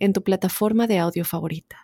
en 0.00 0.12
tu 0.12 0.22
plataforma 0.24 0.86
de 0.88 0.98
audio 0.98 1.24
favorita. 1.24 1.76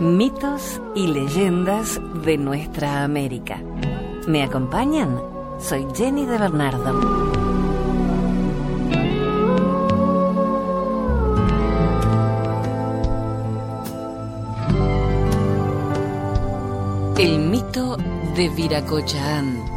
Mitos 0.00 0.80
y 0.94 1.08
leyendas 1.08 2.00
de 2.22 2.38
nuestra 2.38 3.02
América. 3.02 3.60
¿Me 4.28 4.44
acompañan? 4.44 5.20
Soy 5.58 5.86
Jenny 5.94 6.24
de 6.24 6.38
Bernardo. 6.38 7.38
El 17.18 17.38
mito 17.40 17.96
de 18.36 18.48
Viracochaán. 18.50 19.67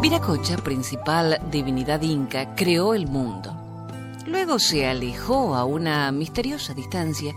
Viracocha, 0.00 0.56
principal 0.58 1.40
divinidad 1.50 2.00
inca, 2.02 2.54
creó 2.54 2.94
el 2.94 3.08
mundo. 3.08 3.52
Luego 4.26 4.60
se 4.60 4.86
alejó 4.86 5.56
a 5.56 5.64
una 5.64 6.12
misteriosa 6.12 6.72
distancia 6.72 7.34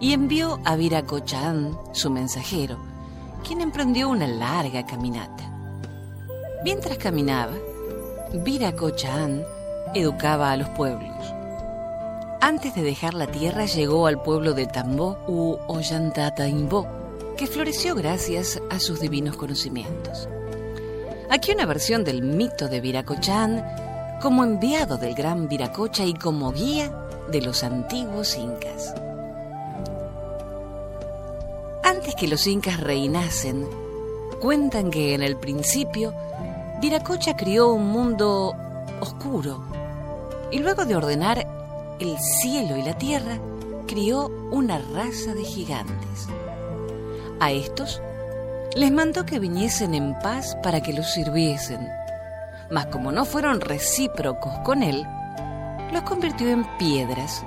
y 0.00 0.12
envió 0.12 0.58
a 0.64 0.74
Viracochaán, 0.74 1.78
su 1.92 2.10
mensajero, 2.10 2.76
quien 3.46 3.60
emprendió 3.60 4.08
una 4.08 4.26
larga 4.26 4.84
caminata. 4.84 5.48
Mientras 6.64 6.98
caminaba, 6.98 7.54
Viracochaán 8.34 9.44
educaba 9.94 10.50
a 10.50 10.56
los 10.56 10.68
pueblos. 10.70 11.34
Antes 12.40 12.74
de 12.74 12.82
dejar 12.82 13.14
la 13.14 13.28
tierra 13.28 13.66
llegó 13.66 14.08
al 14.08 14.20
pueblo 14.20 14.54
de 14.54 14.66
Tambó 14.66 15.18
u 15.28 15.56
Ollantaytambo, 15.68 16.88
que 17.36 17.46
floreció 17.46 17.94
gracias 17.94 18.60
a 18.70 18.80
sus 18.80 18.98
divinos 18.98 19.36
conocimientos. 19.36 20.28
Aquí 21.32 21.50
una 21.50 21.64
versión 21.64 22.04
del 22.04 22.20
mito 22.22 22.68
de 22.68 22.82
Viracochán 22.82 23.64
como 24.20 24.44
enviado 24.44 24.98
del 24.98 25.14
gran 25.14 25.48
Viracocha 25.48 26.04
y 26.04 26.12
como 26.12 26.52
guía 26.52 26.92
de 27.30 27.40
los 27.40 27.64
antiguos 27.64 28.36
incas. 28.36 28.94
Antes 31.82 32.14
que 32.16 32.28
los 32.28 32.46
incas 32.46 32.78
reinasen, 32.80 33.66
cuentan 34.42 34.90
que 34.90 35.14
en 35.14 35.22
el 35.22 35.38
principio 35.38 36.12
Viracocha 36.82 37.34
crió 37.34 37.72
un 37.72 37.86
mundo 37.86 38.52
oscuro 39.00 39.64
y 40.50 40.58
luego 40.58 40.84
de 40.84 40.96
ordenar 40.96 41.46
el 41.98 42.18
cielo 42.18 42.76
y 42.76 42.82
la 42.82 42.98
tierra, 42.98 43.38
crió 43.86 44.26
una 44.50 44.76
raza 44.92 45.32
de 45.32 45.44
gigantes. 45.44 46.28
A 47.40 47.52
estos 47.52 48.02
les 48.74 48.90
mandó 48.90 49.26
que 49.26 49.38
viniesen 49.38 49.94
en 49.94 50.18
paz 50.18 50.56
para 50.62 50.80
que 50.80 50.92
los 50.92 51.12
sirviesen, 51.12 51.88
mas 52.70 52.86
como 52.86 53.12
no 53.12 53.24
fueron 53.24 53.60
recíprocos 53.60 54.58
con 54.60 54.82
él, 54.82 55.06
los 55.92 56.02
convirtió 56.02 56.48
en 56.48 56.64
piedras, 56.78 57.44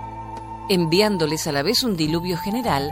enviándoles 0.70 1.48
a 1.48 1.52
la 1.52 1.64
vez 1.64 1.84
un 1.84 1.98
diluvio 1.98 2.38
general, 2.38 2.92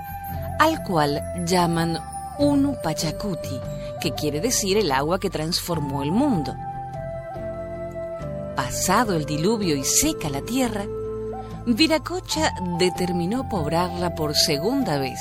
al 0.60 0.82
cual 0.84 1.22
llaman 1.46 2.00
Unu 2.40 2.76
Pachacuti, 2.82 3.60
que 4.02 4.14
quiere 4.14 4.42
decir 4.42 4.78
el 4.78 4.92
agua 4.92 5.20
que 5.20 5.30
transformó 5.30 6.02
el 6.02 6.12
mundo. 6.12 6.56
Pasado 8.56 9.16
el 9.16 9.26
diluvio 9.26 9.76
y 9.76 9.84
seca 9.84 10.30
la 10.30 10.42
tierra, 10.42 10.86
Viracocha 11.66 12.54
determinó 12.80 13.48
poblarla 13.48 14.16
por 14.16 14.36
segunda 14.36 14.98
vez 14.98 15.20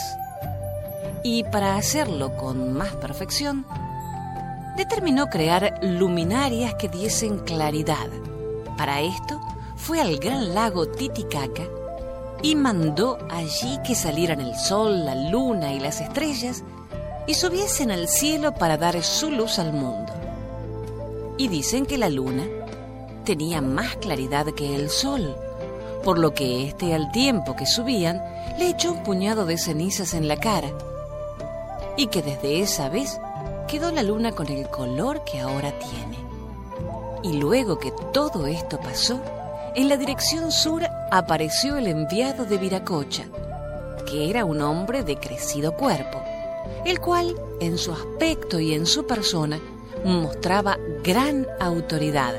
y 1.22 1.44
para 1.44 1.76
hacerlo 1.76 2.36
con 2.36 2.72
más 2.72 2.94
perfección, 2.96 3.66
determinó 4.76 5.26
crear 5.28 5.78
luminarias 5.82 6.74
que 6.74 6.88
diesen 6.88 7.38
claridad. 7.40 8.08
Para 8.76 9.00
esto 9.00 9.40
fue 9.76 10.00
al 10.00 10.18
gran 10.18 10.54
lago 10.54 10.86
Titicaca 10.86 11.64
y 12.42 12.56
mandó 12.56 13.18
allí 13.30 13.78
que 13.86 13.94
salieran 13.94 14.40
el 14.40 14.56
sol, 14.56 15.04
la 15.04 15.14
luna 15.14 15.72
y 15.72 15.80
las 15.80 16.00
estrellas 16.00 16.64
y 17.26 17.34
subiesen 17.34 17.90
al 17.90 18.08
cielo 18.08 18.54
para 18.54 18.76
dar 18.76 19.02
su 19.02 19.30
luz 19.30 19.58
al 19.58 19.72
mundo. 19.72 20.12
Y 21.38 21.48
dicen 21.48 21.86
que 21.86 21.98
la 21.98 22.08
luna 22.08 22.44
tenía 23.24 23.60
más 23.60 23.96
claridad 23.96 24.46
que 24.46 24.74
el 24.74 24.90
sol 24.90 25.36
por 26.02 26.18
lo 26.18 26.34
que 26.34 26.66
éste 26.66 26.94
al 26.94 27.10
tiempo 27.12 27.54
que 27.56 27.66
subían 27.66 28.22
le 28.58 28.70
echó 28.70 28.92
un 28.92 29.02
puñado 29.02 29.46
de 29.46 29.56
cenizas 29.56 30.14
en 30.14 30.28
la 30.28 30.36
cara, 30.36 30.70
y 31.96 32.06
que 32.06 32.22
desde 32.22 32.60
esa 32.60 32.88
vez 32.88 33.20
quedó 33.68 33.90
la 33.90 34.02
luna 34.02 34.32
con 34.32 34.48
el 34.48 34.68
color 34.68 35.24
que 35.24 35.40
ahora 35.40 35.72
tiene. 35.78 36.18
Y 37.22 37.34
luego 37.38 37.78
que 37.78 37.92
todo 38.12 38.46
esto 38.46 38.78
pasó, 38.80 39.20
en 39.74 39.88
la 39.88 39.96
dirección 39.96 40.52
sur 40.52 40.82
apareció 41.10 41.76
el 41.76 41.86
enviado 41.86 42.44
de 42.44 42.58
Viracocha, 42.58 43.24
que 44.06 44.28
era 44.28 44.44
un 44.44 44.60
hombre 44.60 45.02
de 45.02 45.16
crecido 45.16 45.76
cuerpo, 45.76 46.22
el 46.84 47.00
cual 47.00 47.34
en 47.60 47.78
su 47.78 47.92
aspecto 47.92 48.60
y 48.60 48.74
en 48.74 48.86
su 48.86 49.06
persona 49.06 49.60
mostraba 50.04 50.76
gran 51.04 51.46
autoridad, 51.60 52.34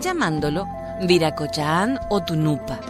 llamándolo 0.00 0.66
Viracochaán 1.02 1.98
o 2.10 2.20
Tunupa 2.20 2.80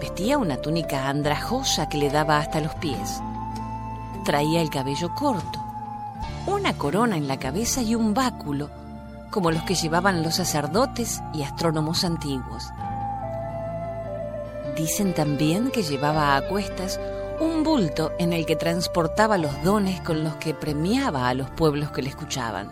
Vestía 0.00 0.36
una 0.38 0.58
túnica 0.58 1.08
andrajosa 1.08 1.88
que 1.88 1.98
le 1.98 2.10
daba 2.10 2.38
hasta 2.38 2.60
los 2.60 2.74
pies. 2.74 3.20
Traía 4.26 4.60
el 4.60 4.70
cabello 4.70 5.14
corto, 5.14 5.64
una 6.48 6.76
corona 6.76 7.16
en 7.16 7.28
la 7.28 7.38
cabeza 7.38 7.80
y 7.80 7.94
un 7.94 8.12
báculo, 8.12 8.70
como 9.30 9.52
los 9.52 9.62
que 9.62 9.76
llevaban 9.76 10.24
los 10.24 10.34
sacerdotes 10.34 11.22
y 11.32 11.44
astrónomos 11.44 12.02
antiguos. 12.02 12.64
Dicen 14.76 15.14
también 15.14 15.70
que 15.70 15.84
llevaba 15.84 16.34
a 16.34 16.48
cuestas 16.48 16.98
un 17.38 17.62
bulto 17.62 18.14
en 18.18 18.32
el 18.32 18.46
que 18.46 18.56
transportaba 18.56 19.38
los 19.38 19.62
dones 19.62 20.00
con 20.00 20.24
los 20.24 20.34
que 20.34 20.54
premiaba 20.54 21.28
a 21.28 21.34
los 21.34 21.48
pueblos 21.50 21.92
que 21.92 22.02
le 22.02 22.08
escuchaban. 22.08 22.68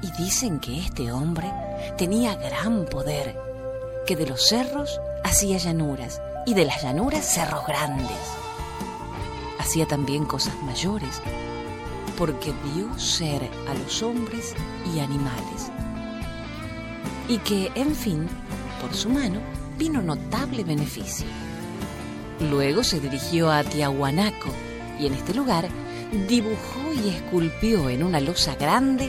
Y 0.00 0.10
dicen 0.12 0.58
que 0.58 0.78
este 0.78 1.12
hombre 1.12 1.52
tenía 1.98 2.34
gran 2.34 2.86
poder, 2.86 3.38
que 4.06 4.16
de 4.16 4.26
los 4.26 4.40
cerros 4.48 4.98
hacía 5.22 5.58
llanuras 5.58 6.22
y 6.46 6.54
de 6.54 6.64
las 6.64 6.82
llanuras 6.82 7.26
cerros 7.26 7.66
grandes. 7.66 8.39
Hacía 9.70 9.86
también 9.86 10.24
cosas 10.24 10.60
mayores, 10.64 11.22
porque 12.18 12.52
vio 12.74 12.98
ser 12.98 13.48
a 13.68 13.74
los 13.74 14.02
hombres 14.02 14.56
y 14.92 14.98
animales. 14.98 15.70
Y 17.28 17.38
que, 17.38 17.70
en 17.76 17.94
fin, 17.94 18.28
por 18.80 18.92
su 18.92 19.08
mano 19.10 19.38
vino 19.78 20.02
notable 20.02 20.64
beneficio. 20.64 21.24
Luego 22.50 22.82
se 22.82 22.98
dirigió 22.98 23.48
a 23.48 23.62
Tiahuanaco 23.62 24.50
y 24.98 25.06
en 25.06 25.14
este 25.14 25.34
lugar 25.34 25.68
dibujó 26.26 26.92
y 26.92 27.10
esculpió 27.10 27.88
en 27.90 28.02
una 28.02 28.18
losa 28.18 28.56
grande 28.56 29.08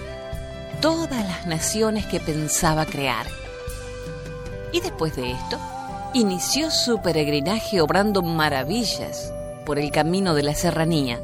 todas 0.79 1.25
las 1.25 1.47
naciones 1.47 2.05
que 2.05 2.19
pensaba 2.19 2.85
crear. 2.85 3.25
Y 4.71 4.79
después 4.79 5.15
de 5.15 5.31
esto, 5.31 5.57
inició 6.13 6.69
su 6.69 7.01
peregrinaje 7.01 7.81
obrando 7.81 8.21
maravillas 8.21 9.33
por 9.71 9.79
el 9.79 9.89
camino 9.89 10.33
de 10.33 10.43
la 10.43 10.53
serranía, 10.53 11.23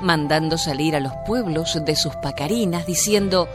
mandando 0.00 0.56
salir 0.56 0.96
a 0.96 1.00
los 1.00 1.12
pueblos 1.26 1.78
de 1.84 1.96
sus 1.96 2.16
pacarinas 2.16 2.86
diciendo, 2.86 3.46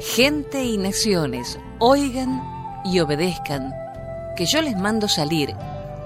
gente 0.00 0.66
y 0.66 0.76
naciones, 0.76 1.58
oigan 1.78 2.42
y 2.84 3.00
obedezcan, 3.00 3.74
que 4.36 4.44
yo 4.44 4.60
les 4.60 4.76
mando 4.76 5.08
salir, 5.08 5.56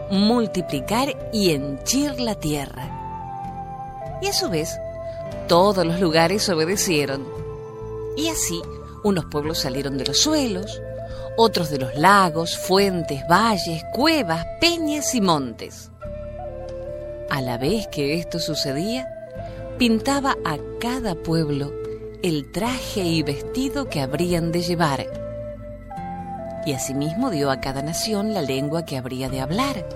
multiplicar 0.08 1.16
y 1.32 1.50
henchir 1.50 2.20
la 2.20 2.36
tierra. 2.36 4.20
Y 4.22 4.28
a 4.28 4.32
su 4.32 4.48
vez, 4.48 4.78
todos 5.48 5.84
los 5.84 5.98
lugares 5.98 6.48
obedecieron. 6.48 7.26
Y 8.16 8.28
así, 8.28 8.62
unos 9.02 9.24
pueblos 9.24 9.58
salieron 9.58 9.98
de 9.98 10.04
los 10.04 10.18
suelos, 10.18 10.80
otros 11.36 11.70
de 11.70 11.78
los 11.78 11.96
lagos, 11.96 12.56
fuentes, 12.56 13.26
valles, 13.28 13.82
cuevas, 13.92 14.46
peñas 14.60 15.12
y 15.16 15.20
montes. 15.20 15.88
A 17.32 17.40
la 17.40 17.56
vez 17.56 17.86
que 17.86 18.18
esto 18.18 18.38
sucedía, 18.38 19.10
pintaba 19.78 20.36
a 20.44 20.58
cada 20.78 21.14
pueblo 21.14 21.72
el 22.22 22.52
traje 22.52 23.04
y 23.04 23.22
vestido 23.22 23.88
que 23.88 24.02
habrían 24.02 24.52
de 24.52 24.60
llevar. 24.60 25.06
y 26.66 26.74
asimismo 26.74 27.30
dio 27.30 27.50
a 27.50 27.58
cada 27.58 27.80
nación 27.80 28.34
la 28.34 28.42
lengua 28.42 28.84
que 28.84 28.98
habría 28.98 29.30
de 29.30 29.40
hablar, 29.40 29.88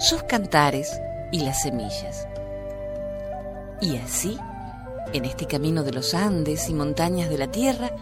sus 0.00 0.24
cantares 0.24 1.00
y 1.30 1.42
las 1.42 1.62
semillas. 1.62 2.26
Y 3.80 3.96
así, 3.98 4.36
en 5.12 5.26
este 5.26 5.46
camino 5.46 5.84
de 5.84 5.92
los 5.92 6.14
Andes 6.14 6.68
y 6.68 6.74
montañas 6.74 7.30
de 7.30 7.38
la 7.38 7.46
tierra, 7.46 7.92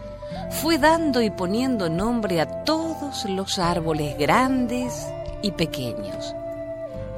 fue 0.49 0.79
dando 0.79 1.21
y 1.21 1.29
poniendo 1.29 1.87
nombre 1.87 2.41
a 2.41 2.63
todos 2.63 3.25
los 3.25 3.59
árboles 3.59 4.17
grandes 4.17 5.05
y 5.43 5.51
pequeños, 5.51 6.33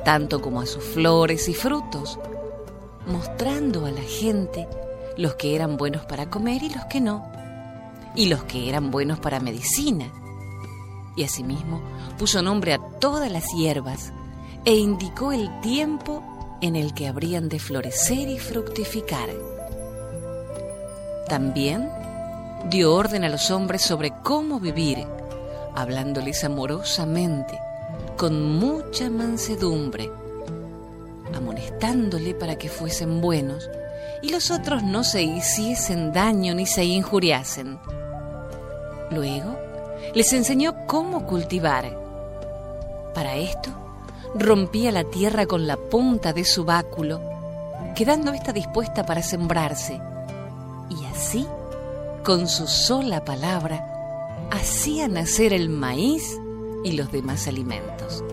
tanto 0.04 0.42
como 0.42 0.62
a 0.62 0.66
sus 0.66 0.84
flores 0.84 1.48
y 1.50 1.54
frutos, 1.54 2.20
mostrando 3.08 3.86
a 3.86 3.92
la 3.92 4.02
gente 4.02 4.68
los 5.18 5.36
que 5.36 5.56
eran 5.56 5.78
buenos 5.78 6.06
para 6.06 6.30
comer 6.30 6.64
y 6.64 6.70
los 6.70 6.86
que 6.86 7.02
no, 7.02 7.30
y 8.16 8.28
los 8.28 8.44
que 8.44 8.70
eran 8.70 8.92
buenos 8.92 9.20
para 9.20 9.40
medicina. 9.40 10.12
Y 11.16 11.24
asimismo 11.24 11.82
puso 12.18 12.42
nombre 12.42 12.74
a 12.74 12.80
todas 13.00 13.32
las 13.32 13.46
hierbas 13.54 14.14
e 14.66 14.76
indicó 14.76 15.32
el 15.32 15.50
tiempo 15.62 16.24
en 16.62 16.76
el 16.76 16.94
que 16.94 17.08
habrían 17.08 17.50
de 17.50 17.60
florecer 17.60 18.30
y 18.30 18.40
fructificar. 18.40 19.30
También 21.28 21.90
dio 22.70 22.94
orden 22.94 23.24
a 23.24 23.30
los 23.30 23.50
hombres 23.52 23.82
sobre 23.82 24.14
cómo 24.24 24.60
vivir, 24.60 25.06
hablándoles 25.76 26.44
amorosamente, 26.44 27.60
con 28.22 28.60
mucha 28.60 29.10
mansedumbre, 29.10 30.12
amonestándole 31.36 32.36
para 32.36 32.56
que 32.56 32.70
fuesen 32.70 33.20
buenos 33.20 33.68
y 34.22 34.30
los 34.30 34.52
otros 34.52 34.84
no 34.84 35.04
se 35.04 35.24
hiciesen 35.24 36.14
daño 36.14 36.54
ni 36.54 36.68
se 36.68 36.86
injuriasen. 36.86 37.80
Luego 39.10 39.58
les 40.14 40.32
enseñó 40.34 40.86
cómo 40.86 41.26
cultivar. 41.26 41.98
Para 43.16 43.38
esto, 43.38 43.72
rompía 44.36 44.92
la 44.92 45.06
tierra 45.06 45.48
con 45.48 45.66
la 45.66 45.78
punta 45.78 46.32
de 46.32 46.46
su 46.46 46.64
báculo, 46.64 47.20
quedando 47.96 48.34
ésta 48.34 48.54
dispuesta 48.54 49.04
para 49.04 49.24
sembrarse, 49.24 50.00
y 50.92 51.06
así, 51.06 51.48
con 52.24 52.48
su 52.48 52.68
sola 52.68 53.26
palabra, 53.26 54.48
hacía 54.52 55.08
nacer 55.08 55.54
el 55.54 55.70
maíz 55.70 56.38
y 56.84 56.94
los 56.94 57.12
demás 57.12 57.48
alimentos. 57.48 58.24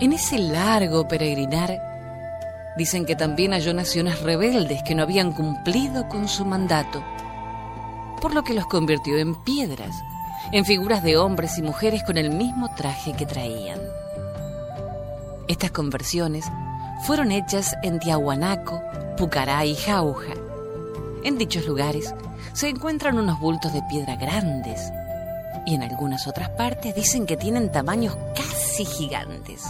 En 0.00 0.12
ese 0.12 0.38
largo 0.38 1.06
peregrinar, 1.06 1.80
dicen 2.76 3.06
que 3.06 3.14
también 3.14 3.52
halló 3.52 3.72
naciones 3.72 4.20
rebeldes 4.20 4.82
que 4.82 4.94
no 4.94 5.04
habían 5.04 5.32
cumplido 5.32 6.08
con 6.08 6.28
su 6.28 6.44
mandato, 6.44 7.02
por 8.20 8.34
lo 8.34 8.42
que 8.42 8.54
los 8.54 8.66
convirtió 8.66 9.16
en 9.18 9.36
piedras, 9.44 9.94
en 10.52 10.64
figuras 10.64 11.02
de 11.02 11.16
hombres 11.16 11.58
y 11.58 11.62
mujeres 11.62 12.02
con 12.02 12.18
el 12.18 12.30
mismo 12.30 12.74
traje 12.74 13.12
que 13.12 13.24
traían. 13.24 13.78
Estas 15.46 15.70
conversiones 15.70 16.44
fueron 17.06 17.30
hechas 17.30 17.76
en 17.82 18.00
Tiahuanaco, 18.00 18.82
Pucará 19.16 19.64
y 19.64 19.76
Jauja. 19.76 20.32
En 21.22 21.38
dichos 21.38 21.66
lugares 21.66 22.14
se 22.52 22.68
encuentran 22.68 23.18
unos 23.18 23.38
bultos 23.38 23.72
de 23.72 23.82
piedra 23.82 24.16
grandes 24.16 24.90
y 25.66 25.74
en 25.74 25.82
algunas 25.82 26.26
otras 26.26 26.50
partes 26.50 26.94
dicen 26.94 27.26
que 27.26 27.36
tienen 27.36 27.72
tamaños 27.72 28.16
casi 28.34 28.84
gigantes. 28.84 29.62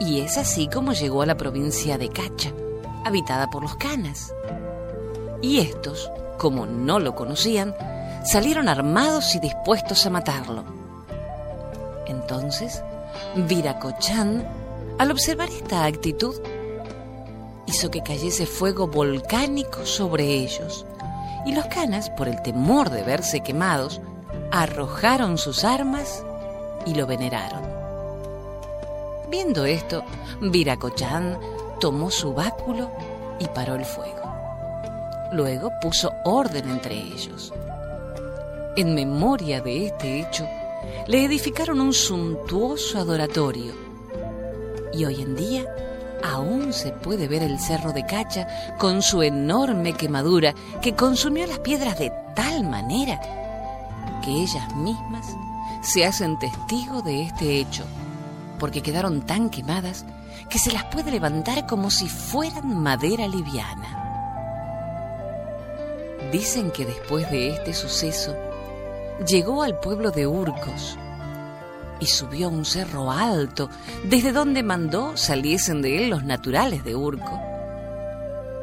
Y 0.00 0.20
es 0.20 0.38
así 0.38 0.68
como 0.68 0.92
llegó 0.92 1.22
a 1.22 1.26
la 1.26 1.36
provincia 1.36 1.98
de 1.98 2.08
Cacha, 2.08 2.52
habitada 3.04 3.48
por 3.48 3.62
los 3.62 3.76
canas. 3.76 4.32
Y 5.42 5.58
estos, 5.58 6.10
como 6.38 6.66
no 6.66 6.98
lo 7.00 7.14
conocían, 7.14 7.74
salieron 8.24 8.68
armados 8.68 9.34
y 9.34 9.40
dispuestos 9.40 10.06
a 10.06 10.10
matarlo. 10.10 10.64
Entonces, 12.06 12.82
Viracochán, 13.36 14.46
al 14.98 15.10
observar 15.10 15.48
esta 15.48 15.84
actitud, 15.84 16.34
hizo 17.66 17.90
que 17.90 18.02
cayese 18.02 18.46
fuego 18.46 18.86
volcánico 18.86 19.84
sobre 19.84 20.24
ellos, 20.24 20.86
y 21.46 21.54
los 21.54 21.66
canas, 21.66 22.10
por 22.10 22.28
el 22.28 22.42
temor 22.42 22.90
de 22.90 23.02
verse 23.02 23.40
quemados, 23.40 24.00
arrojaron 24.50 25.38
sus 25.38 25.64
armas 25.64 26.24
y 26.86 26.94
lo 26.94 27.06
veneraron. 27.06 27.62
Viendo 29.30 29.64
esto, 29.64 30.04
Viracochán 30.40 31.38
tomó 31.80 32.10
su 32.10 32.34
báculo 32.34 32.90
y 33.38 33.46
paró 33.48 33.74
el 33.74 33.84
fuego. 33.84 34.22
Luego 35.32 35.70
puso 35.80 36.12
orden 36.24 36.70
entre 36.70 36.94
ellos 36.94 37.52
en 38.78 38.94
memoria 38.94 39.60
de 39.60 39.86
este 39.86 40.20
hecho, 40.20 40.48
le 41.08 41.24
edificaron 41.24 41.80
un 41.80 41.92
suntuoso 41.92 42.98
adoratorio. 42.98 43.72
Y 44.92 45.04
hoy 45.04 45.20
en 45.20 45.34
día 45.34 45.64
aún 46.22 46.72
se 46.72 46.90
puede 46.90 47.28
ver 47.28 47.42
el 47.42 47.58
cerro 47.58 47.92
de 47.92 48.04
Cacha 48.04 48.46
con 48.78 49.02
su 49.02 49.22
enorme 49.22 49.92
quemadura 49.92 50.54
que 50.80 50.94
consumió 50.94 51.46
las 51.46 51.58
piedras 51.60 51.98
de 51.98 52.12
tal 52.34 52.64
manera 52.64 53.20
que 54.22 54.30
ellas 54.30 54.74
mismas 54.76 55.26
se 55.82 56.04
hacen 56.04 56.38
testigo 56.38 57.02
de 57.02 57.22
este 57.22 57.58
hecho, 57.58 57.84
porque 58.58 58.82
quedaron 58.82 59.22
tan 59.22 59.48
quemadas 59.48 60.04
que 60.48 60.58
se 60.58 60.72
las 60.72 60.84
puede 60.84 61.10
levantar 61.10 61.66
como 61.66 61.90
si 61.90 62.08
fueran 62.08 62.82
madera 62.82 63.28
liviana. 63.28 63.94
Dicen 66.32 66.70
que 66.70 66.84
después 66.84 67.30
de 67.30 67.50
este 67.50 67.72
suceso, 67.72 68.36
llegó 69.26 69.62
al 69.62 69.78
pueblo 69.78 70.10
de 70.10 70.26
Urcos 70.26 70.98
y 72.00 72.06
subió 72.06 72.46
a 72.46 72.50
un 72.50 72.64
cerro 72.64 73.10
alto, 73.10 73.70
desde 74.04 74.32
donde 74.32 74.62
mandó 74.62 75.16
saliesen 75.16 75.82
de 75.82 75.98
él 75.98 76.10
los 76.10 76.24
naturales 76.24 76.84
de 76.84 76.94
Urco, 76.94 77.40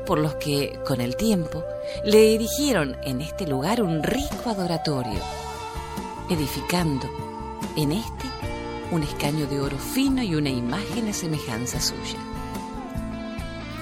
por 0.06 0.20
los 0.20 0.36
que, 0.36 0.80
con 0.86 1.02
el 1.02 1.16
tiempo, 1.16 1.64
le 2.04 2.36
erigieron 2.36 2.96
en 3.04 3.22
este 3.22 3.48
lugar 3.48 3.82
un 3.82 4.04
rico 4.04 4.50
adoratorio, 4.50 5.20
edificando 6.30 7.10
en 7.76 7.92
este 7.92 8.26
un 8.92 9.04
escaño 9.04 9.48
de 9.48 9.60
oro 9.60 9.78
fino 9.78 10.22
y 10.22 10.36
una 10.36 10.50
imagen 10.50 11.10
a 11.10 11.14
semejanza 11.14 11.82
suya. 11.82 12.20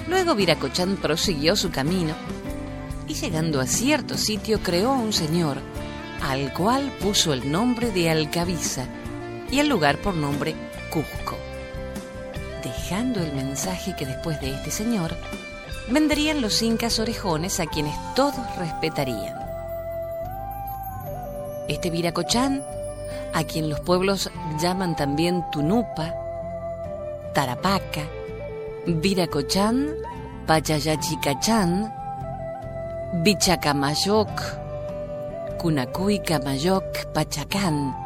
Luego 0.08 0.34
Viracochán 0.34 0.96
prosiguió 0.96 1.56
su 1.56 1.70
camino 1.70 2.14
y 3.06 3.14
llegando 3.14 3.60
a 3.60 3.66
cierto 3.66 4.16
sitio 4.16 4.60
creó 4.62 4.92
un 4.92 5.12
señor, 5.12 5.58
al 6.22 6.52
cual 6.52 6.90
puso 7.00 7.32
el 7.32 7.50
nombre 7.52 7.90
de 7.90 8.10
Alcabiza 8.10 8.86
y 9.54 9.60
el 9.60 9.68
lugar 9.68 9.98
por 9.98 10.16
nombre 10.16 10.52
Cusco, 10.90 11.36
dejando 12.64 13.20
el 13.20 13.32
mensaje 13.34 13.94
que 13.94 14.04
después 14.04 14.40
de 14.40 14.50
este 14.52 14.72
señor 14.72 15.14
vendrían 15.88 16.40
los 16.40 16.60
incas 16.60 16.98
orejones 16.98 17.60
a 17.60 17.66
quienes 17.66 17.94
todos 18.16 18.44
respetarían. 18.56 19.38
Este 21.68 21.88
Viracochán, 21.90 22.64
a 23.32 23.44
quien 23.44 23.70
los 23.70 23.78
pueblos 23.78 24.28
llaman 24.58 24.96
también 24.96 25.44
Tunupa, 25.52 26.12
Tarapaca, 27.32 28.08
Viracochán, 28.86 29.94
Pachayachicachán, 30.48 31.94
Bichacamayoc, 33.22 34.30
Cunacuy 35.58 36.18
Camayoc 36.18 37.06
Pachacán, 37.12 38.03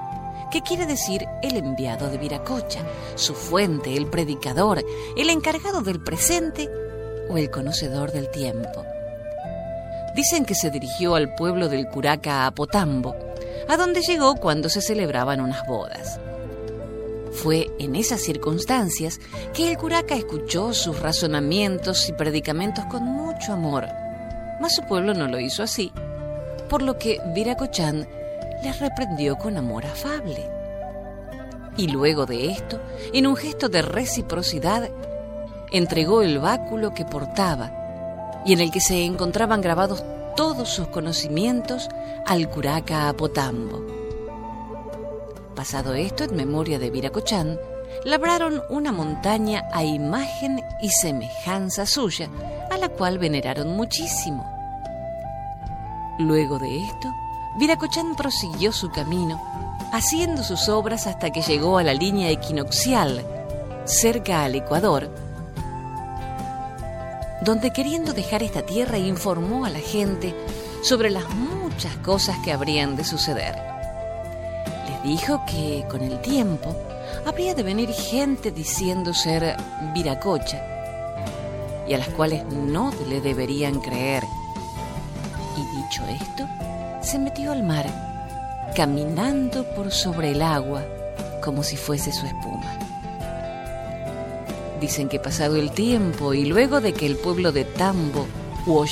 que 0.50 0.62
quiere 0.62 0.86
decir 0.86 1.26
el 1.42 1.56
enviado 1.56 2.10
de 2.10 2.18
Viracocha, 2.18 2.80
su 3.14 3.34
fuente, 3.34 3.96
el 3.96 4.06
predicador, 4.06 4.84
el 5.16 5.30
encargado 5.30 5.82
del 5.82 6.00
presente 6.00 6.68
o 7.28 7.36
el 7.36 7.50
conocedor 7.50 8.12
del 8.12 8.30
tiempo. 8.30 8.84
Dicen 10.14 10.44
que 10.44 10.54
se 10.54 10.70
dirigió 10.70 11.14
al 11.14 11.34
pueblo 11.34 11.68
del 11.68 11.88
Curaca 11.88 12.46
Apotambo, 12.46 13.14
a 13.68 13.76
donde 13.76 14.00
llegó 14.00 14.36
cuando 14.36 14.68
se 14.68 14.80
celebraban 14.80 15.40
unas 15.40 15.66
bodas. 15.66 16.18
Fue 17.32 17.70
en 17.78 17.94
esas 17.94 18.22
circunstancias 18.22 19.20
que 19.52 19.70
el 19.70 19.76
curaca 19.76 20.16
escuchó 20.16 20.72
sus 20.72 20.98
razonamientos 20.98 22.08
y 22.08 22.12
predicamentos 22.12 22.86
con 22.86 23.04
mucho 23.04 23.52
amor, 23.52 23.86
mas 24.60 24.74
su 24.74 24.82
pueblo 24.82 25.14
no 25.14 25.28
lo 25.28 25.38
hizo 25.38 25.62
así 25.62 25.92
por 26.68 26.82
lo 26.82 26.98
que 26.98 27.20
Viracochán 27.34 28.06
les 28.62 28.78
reprendió 28.80 29.36
con 29.36 29.56
amor 29.56 29.86
afable. 29.86 30.50
Y 31.76 31.88
luego 31.88 32.26
de 32.26 32.50
esto, 32.50 32.80
en 33.12 33.26
un 33.26 33.36
gesto 33.36 33.68
de 33.68 33.82
reciprocidad, 33.82 34.90
entregó 35.70 36.22
el 36.22 36.38
báculo 36.38 36.94
que 36.94 37.04
portaba 37.04 38.40
y 38.44 38.52
en 38.52 38.60
el 38.60 38.70
que 38.70 38.80
se 38.80 39.04
encontraban 39.04 39.60
grabados 39.60 40.04
todos 40.36 40.68
sus 40.68 40.88
conocimientos 40.88 41.88
al 42.26 42.48
curaca 42.48 43.08
Apotambo. 43.08 43.84
Pasado 45.54 45.94
esto, 45.94 46.24
en 46.24 46.36
memoria 46.36 46.78
de 46.78 46.90
Viracochán, 46.90 47.58
labraron 48.04 48.62
una 48.70 48.92
montaña 48.92 49.68
a 49.72 49.84
imagen 49.84 50.60
y 50.80 50.90
semejanza 50.90 51.86
suya, 51.86 52.28
a 52.70 52.78
la 52.78 52.88
cual 52.88 53.18
veneraron 53.18 53.76
muchísimo 53.76 54.58
Luego 56.18 56.58
de 56.58 56.82
esto, 56.82 57.14
Viracochán 57.58 58.14
prosiguió 58.14 58.70
su 58.70 58.88
camino, 58.88 59.42
haciendo 59.92 60.44
sus 60.44 60.68
obras 60.68 61.08
hasta 61.08 61.32
que 61.32 61.42
llegó 61.42 61.78
a 61.78 61.82
la 61.82 61.92
línea 61.92 62.30
equinoccial, 62.30 63.26
cerca 63.84 64.44
al 64.44 64.54
Ecuador, 64.54 65.10
donde 67.40 67.72
queriendo 67.72 68.12
dejar 68.12 68.44
esta 68.44 68.62
tierra 68.62 68.96
informó 68.96 69.64
a 69.64 69.70
la 69.70 69.80
gente 69.80 70.36
sobre 70.84 71.10
las 71.10 71.28
muchas 71.30 71.96
cosas 71.96 72.38
que 72.44 72.52
habrían 72.52 72.94
de 72.94 73.02
suceder. 73.02 73.56
Les 74.88 75.02
dijo 75.02 75.42
que 75.44 75.84
con 75.90 76.02
el 76.02 76.20
tiempo 76.20 76.76
habría 77.26 77.56
de 77.56 77.64
venir 77.64 77.90
gente 77.90 78.52
diciendo 78.52 79.12
ser 79.12 79.56
viracocha 79.92 80.62
y 81.88 81.94
a 81.94 81.98
las 81.98 82.08
cuales 82.10 82.44
no 82.52 82.92
le 83.08 83.20
deberían 83.20 83.80
creer. 83.80 84.22
Y 85.56 85.76
dicho 85.76 86.04
esto, 86.04 86.46
se 87.02 87.18
metió 87.18 87.52
al 87.52 87.62
mar, 87.62 87.86
caminando 88.74 89.64
por 89.74 89.90
sobre 89.90 90.32
el 90.32 90.42
agua 90.42 90.84
como 91.42 91.62
si 91.62 91.76
fuese 91.76 92.12
su 92.12 92.26
espuma. 92.26 92.78
Dicen 94.80 95.08
que 95.08 95.18
pasado 95.18 95.56
el 95.56 95.70
tiempo 95.72 96.34
y 96.34 96.44
luego 96.44 96.80
de 96.80 96.92
que 96.92 97.06
el 97.06 97.16
pueblo 97.16 97.52
de 97.52 97.64
Tambo 97.64 98.26
u 98.66 98.84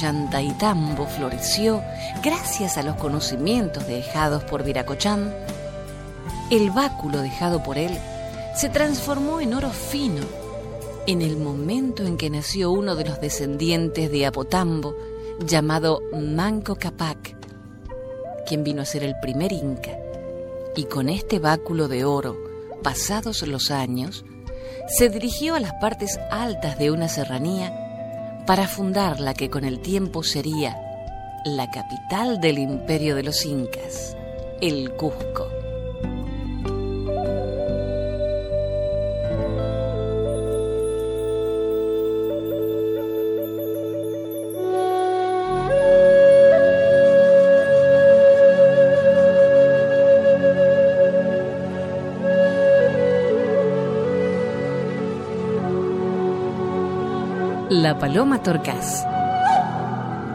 Tambo 0.59 1.07
floreció 1.07 1.83
gracias 2.23 2.79
a 2.79 2.83
los 2.83 2.97
conocimientos 2.97 3.87
dejados 3.87 4.43
por 4.45 4.65
Viracochán, 4.65 5.33
el 6.51 6.71
báculo 6.71 7.21
dejado 7.21 7.63
por 7.63 7.77
él 7.77 7.99
se 8.55 8.69
transformó 8.71 9.41
en 9.41 9.53
oro 9.53 9.71
fino 9.71 10.23
en 11.07 11.23
el 11.23 11.37
momento 11.37 12.05
en 12.05 12.17
que 12.17 12.31
nació 12.31 12.73
uno 12.73 12.97
de 12.97 13.05
los 13.05 13.21
descendientes 13.21 14.11
de 14.11 14.27
Apotambo, 14.27 14.97
llamado 15.39 16.03
Manco 16.13 16.77
Capac, 16.77 17.36
quien 18.47 18.65
vino 18.65 18.83
a 18.83 18.87
ser 18.87 19.03
el 19.03 19.19
primer 19.21 19.53
inca, 19.53 19.99
y 20.75 20.85
con 20.85 21.09
este 21.09 21.39
báculo 21.39 21.89
de 21.89 22.05
oro, 22.05 22.37
pasados 22.83 23.43
los 23.43 23.71
años, 23.71 24.25
se 24.89 25.09
dirigió 25.09 25.55
a 25.55 25.61
las 25.61 25.73
partes 25.75 26.19
altas 26.31 26.79
de 26.79 26.91
una 26.91 27.09
serranía 27.09 27.73
para 28.47 28.69
fundar 28.69 29.21
la 29.21 29.35
que 29.35 29.51
con 29.51 29.65
el 29.65 29.81
tiempo 29.81 30.23
sería 30.23 30.77
la 31.45 31.71
capital 31.71 32.41
del 32.41 32.59
imperio 32.59 33.17
de 33.17 33.23
los 33.23 33.45
incas, 33.45 34.17
el 34.61 34.93
Cusco. 34.93 35.56
Paloma 57.99 58.43
torcaz. 58.43 59.05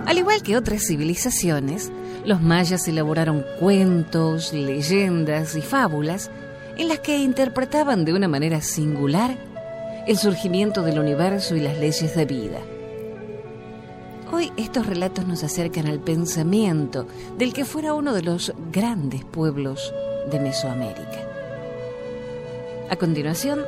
Al 0.05 0.17
igual 0.17 0.41
que 0.43 0.57
otras 0.57 0.85
civilizaciones, 0.85 1.91
los 2.25 2.41
mayas 2.41 2.87
elaboraron 2.87 3.45
cuentos, 3.59 4.53
leyendas 4.53 5.55
y 5.55 5.61
fábulas 5.61 6.29
en 6.77 6.87
las 6.87 6.99
que 6.99 7.17
interpretaban 7.17 8.05
de 8.05 8.13
una 8.13 8.27
manera 8.27 8.61
singular 8.61 9.37
el 10.07 10.17
surgimiento 10.17 10.81
del 10.81 10.99
universo 10.99 11.55
y 11.55 11.59
las 11.59 11.77
leyes 11.77 12.15
de 12.15 12.25
vida. 12.25 12.59
Hoy 14.31 14.51
estos 14.57 14.87
relatos 14.87 15.27
nos 15.27 15.43
acercan 15.43 15.87
al 15.87 15.99
pensamiento 15.99 17.05
del 17.37 17.53
que 17.53 17.65
fuera 17.65 17.93
uno 17.93 18.13
de 18.13 18.23
los 18.23 18.53
grandes 18.71 19.25
pueblos 19.25 19.93
de 20.31 20.39
Mesoamérica. 20.39 21.27
A 22.89 22.95
continuación, 22.95 23.61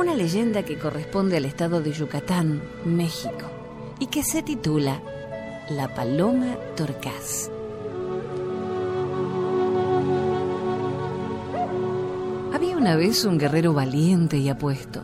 una 0.00 0.14
leyenda 0.14 0.62
que 0.62 0.78
corresponde 0.78 1.36
al 1.36 1.44
estado 1.44 1.82
de 1.82 1.92
Yucatán, 1.92 2.62
México, 2.86 3.50
y 3.98 4.06
que 4.06 4.24
se 4.24 4.42
titula 4.42 4.98
La 5.68 5.94
Paloma 5.94 6.56
Torcaz. 6.74 7.50
Había 12.54 12.78
una 12.78 12.96
vez 12.96 13.26
un 13.26 13.36
guerrero 13.36 13.74
valiente 13.74 14.38
y 14.38 14.48
apuesto. 14.48 15.02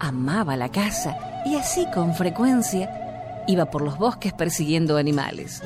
Amaba 0.00 0.56
la 0.56 0.70
caza 0.70 1.16
y 1.46 1.54
así 1.54 1.86
con 1.94 2.12
frecuencia 2.12 3.44
iba 3.46 3.66
por 3.66 3.82
los 3.82 3.96
bosques 3.96 4.32
persiguiendo 4.32 4.96
animales. 4.96 5.62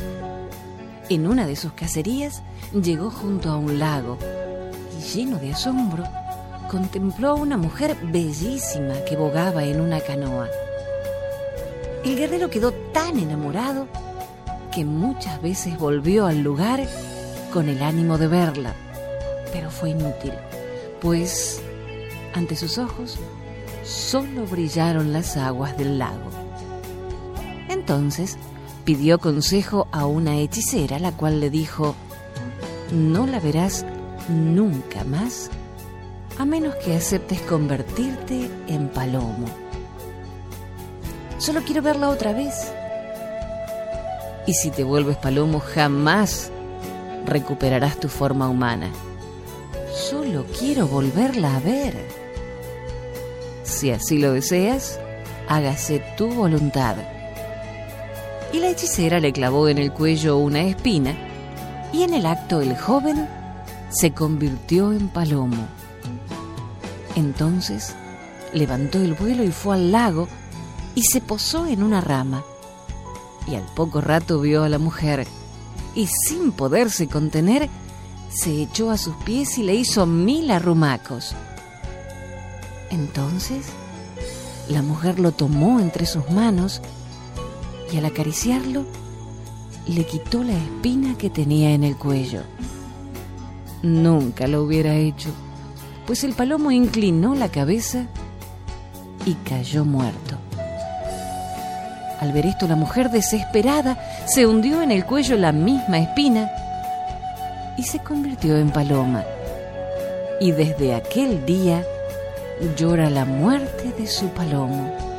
En 1.09 1.27
una 1.27 1.47
de 1.47 1.57
sus 1.57 1.73
cacerías 1.73 2.43
llegó 2.75 3.11
junto 3.11 3.49
a 3.49 3.57
un 3.57 3.79
lago 3.79 4.19
y 4.99 5.03
lleno 5.03 5.39
de 5.39 5.53
asombro 5.53 6.05
contempló 6.71 7.31
a 7.31 7.35
una 7.35 7.57
mujer 7.57 7.97
bellísima 8.01 8.95
que 9.05 9.17
bogaba 9.17 9.65
en 9.65 9.81
una 9.81 10.01
canoa. 10.01 10.49
El 12.05 12.15
guerrero 12.15 12.49
quedó 12.49 12.71
tan 12.93 13.19
enamorado 13.19 13.89
que 14.73 14.85
muchas 14.85 15.43
veces 15.43 15.77
volvió 15.77 16.27
al 16.27 16.43
lugar 16.43 16.87
con 17.53 17.69
el 17.69 17.83
ánimo 17.83 18.19
de 18.19 18.29
verla, 18.29 18.77
pero 19.53 19.69
fue 19.69 19.91
inútil, 19.91 20.33
pues 21.01 21.61
ante 22.35 22.55
sus 22.55 22.79
ojos 22.79 23.19
solo 23.83 24.47
brillaron 24.47 25.13
las 25.13 25.37
aguas 25.37 25.77
del 25.77 25.99
lago. 25.99 26.31
Entonces 27.69 28.39
pidió 28.85 29.19
consejo 29.19 29.89
a 29.91 30.07
una 30.07 30.39
hechicera, 30.39 31.01
la 31.01 31.11
cual 31.11 31.41
le 31.41 31.51
dijo, 31.51 31.97
no 32.93 33.27
la 33.27 33.41
verás 33.41 33.85
nunca 34.29 35.03
más 35.03 35.51
a 36.41 36.47
menos 36.47 36.75
que 36.77 36.97
aceptes 36.97 37.39
convertirte 37.43 38.51
en 38.67 38.89
palomo. 38.89 39.47
Solo 41.37 41.61
quiero 41.61 41.83
verla 41.83 42.09
otra 42.09 42.33
vez. 42.33 42.73
Y 44.47 44.55
si 44.55 44.71
te 44.71 44.83
vuelves 44.83 45.19
palomo, 45.19 45.61
jamás 45.61 46.51
recuperarás 47.27 48.01
tu 48.01 48.09
forma 48.09 48.49
humana. 48.49 48.91
Solo 49.93 50.47
quiero 50.59 50.87
volverla 50.87 51.57
a 51.57 51.61
ver. 51.61 51.95
Si 53.63 53.91
así 53.91 54.17
lo 54.17 54.33
deseas, 54.33 54.99
hágase 55.47 56.03
tu 56.17 56.33
voluntad. 56.33 56.97
Y 58.51 58.61
la 58.61 58.71
hechicera 58.71 59.21
le 59.21 59.35
clavó 59.35 59.69
en 59.69 59.77
el 59.77 59.93
cuello 59.93 60.39
una 60.39 60.63
espina 60.63 61.15
y 61.93 62.03
en 62.03 62.15
el 62.15 62.25
acto 62.25 62.63
el 62.63 62.79
joven 62.79 63.29
se 63.91 64.13
convirtió 64.13 64.93
en 64.93 65.09
palomo. 65.09 65.80
Entonces 67.17 67.95
levantó 68.53 68.99
el 68.99 69.15
vuelo 69.15 69.45
y 69.45 69.53
fue 69.53 69.77
al 69.77 69.93
lago 69.93 70.29
y 70.95 71.03
se 71.03 71.21
posó 71.21 71.67
en 71.67 71.83
una 71.83 72.01
rama. 72.01 72.45
Y 73.47 73.55
al 73.55 73.65
poco 73.75 74.01
rato 74.01 74.41
vio 74.41 74.63
a 74.63 74.69
la 74.69 74.79
mujer 74.79 75.27
y 75.95 76.07
sin 76.07 76.53
poderse 76.53 77.09
contener, 77.09 77.69
se 78.31 78.63
echó 78.63 78.91
a 78.91 78.99
sus 78.99 79.17
pies 79.17 79.59
y 79.59 79.65
le 79.65 79.75
hizo 79.75 80.07
mil 80.07 80.51
arrumacos. 80.51 81.35
Entonces, 82.91 83.67
la 84.69 84.83
mujer 84.83 85.19
lo 85.19 85.33
tomó 85.33 85.81
entre 85.81 86.07
sus 86.07 86.31
manos 86.31 86.81
y 87.93 87.97
al 87.97 88.05
acariciarlo, 88.05 88.85
le 89.89 90.07
quitó 90.07 90.45
la 90.45 90.57
espina 90.57 91.19
que 91.19 91.31
tenía 91.31 91.73
en 91.73 91.83
el 91.83 91.97
cuello. 91.97 92.43
Nunca 93.83 94.47
lo 94.47 94.63
hubiera 94.63 94.95
hecho 94.95 95.31
pues 96.07 96.25
el 96.25 96.33
palomo 96.33 96.71
inclinó 96.71 97.35
la 97.35 97.49
cabeza 97.49 98.07
y 99.27 99.35
cayó 99.35 99.85
muerto. 99.85 100.37
Al 102.21 102.33
ver 102.33 102.47
esto, 102.47 102.69
la 102.69 102.77
mujer 102.77 103.11
desesperada 103.11 103.99
se 104.27 104.47
hundió 104.47 104.83
en 104.83 104.91
el 104.91 105.07
cuello 105.07 105.37
la 105.37 105.53
misma 105.53 106.01
espina 106.01 106.51
y 107.79 107.83
se 107.83 107.99
convirtió 108.01 108.59
en 108.59 108.71
paloma. 108.71 109.25
Y 110.39 110.53
desde 110.53 110.95
aquel 110.95 111.47
día 111.47 111.85
llora 112.77 113.09
la 113.09 113.25
muerte 113.25 113.93
de 113.99 114.07
su 114.07 114.29
palomo. 114.29 115.10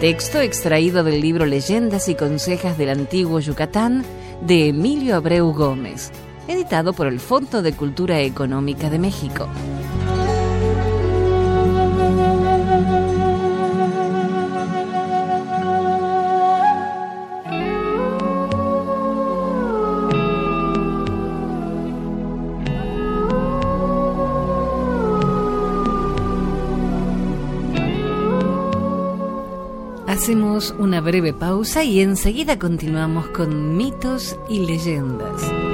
Texto 0.00 0.40
extraído 0.40 1.04
del 1.04 1.20
libro 1.20 1.44
Leyendas 1.44 2.08
y 2.08 2.14
Consejas 2.14 2.78
del 2.78 2.88
Antiguo 2.88 3.38
Yucatán 3.38 4.02
de 4.40 4.68
Emilio 4.68 5.14
Abreu 5.14 5.52
Gómez, 5.52 6.10
editado 6.48 6.94
por 6.94 7.06
el 7.06 7.20
Fondo 7.20 7.60
de 7.60 7.74
Cultura 7.74 8.18
Económica 8.22 8.88
de 8.88 8.98
México. 8.98 9.46
Hacemos 30.20 30.74
una 30.78 31.00
breve 31.00 31.32
pausa 31.32 31.82
y 31.82 32.00
enseguida 32.00 32.58
continuamos 32.58 33.28
con 33.28 33.78
mitos 33.78 34.36
y 34.50 34.66
leyendas. 34.66 35.69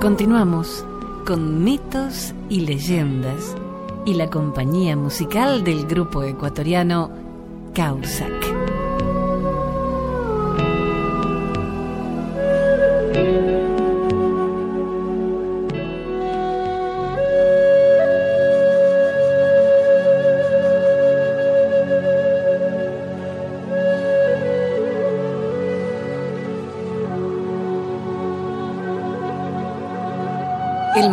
Continuamos 0.00 0.82
con 1.26 1.62
mitos 1.62 2.32
y 2.48 2.60
leyendas 2.60 3.54
y 4.06 4.14
la 4.14 4.30
compañía 4.30 4.96
musical 4.96 5.62
del 5.62 5.86
grupo 5.86 6.22
ecuatoriano 6.22 7.10
Causac. 7.74 8.59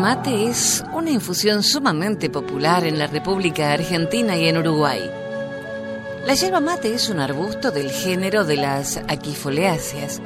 Mate 0.08 0.48
es 0.48 0.86
una 0.94 1.10
infusión 1.12 1.64
sumamente 1.64 2.30
popular 2.30 2.86
en 2.86 2.98
la 2.98 3.08
República 3.08 3.74
Argentina 3.74 4.38
y 4.38 4.48
en 4.48 4.58
Uruguay. 4.58 5.02
La 6.26 6.34
yerba 6.34 6.62
mate 6.62 6.94
es 6.94 7.10
un 7.10 7.20
arbusto 7.20 7.72
del 7.72 7.92
género 7.92 8.46
de 8.46 8.56
las 8.56 9.02
aquifoleáceas, 9.10 10.22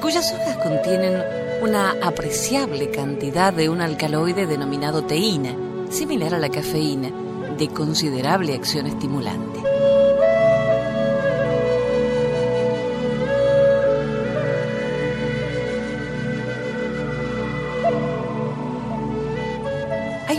cuyas 0.00 0.32
hojas 0.32 0.58
contienen 0.58 1.24
una 1.60 1.96
apreciable 2.04 2.92
cantidad 2.92 3.52
de 3.52 3.68
un 3.68 3.80
alcaloide 3.80 4.46
denominado 4.46 5.02
teína, 5.02 5.56
similar 5.90 6.32
a 6.32 6.38
la 6.38 6.48
cafeína, 6.48 7.10
de 7.58 7.66
considerable 7.66 8.54
acción 8.54 8.86
estimulante. 8.86 9.58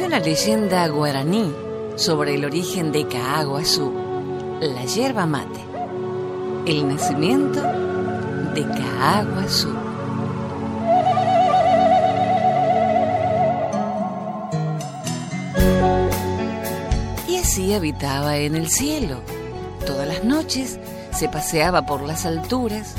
Una 0.07 0.21
leyenda 0.21 0.87
guaraní 0.87 1.53
sobre 1.97 2.35
el 2.35 2.45
origen 2.45 2.93
de 2.93 3.05
Caaguazú, 3.09 3.91
la 4.61 4.85
yerba 4.85 5.25
mate, 5.25 5.59
el 6.65 6.87
nacimiento 6.87 7.61
de 8.53 8.61
Caaguazú. 8.61 9.75
Y 17.27 17.35
así 17.35 17.73
habitaba 17.73 18.37
en 18.37 18.55
el 18.55 18.69
cielo. 18.69 19.17
Todas 19.85 20.07
las 20.07 20.23
noches 20.23 20.79
se 21.11 21.27
paseaba 21.27 21.85
por 21.85 22.01
las 22.03 22.25
alturas, 22.25 22.95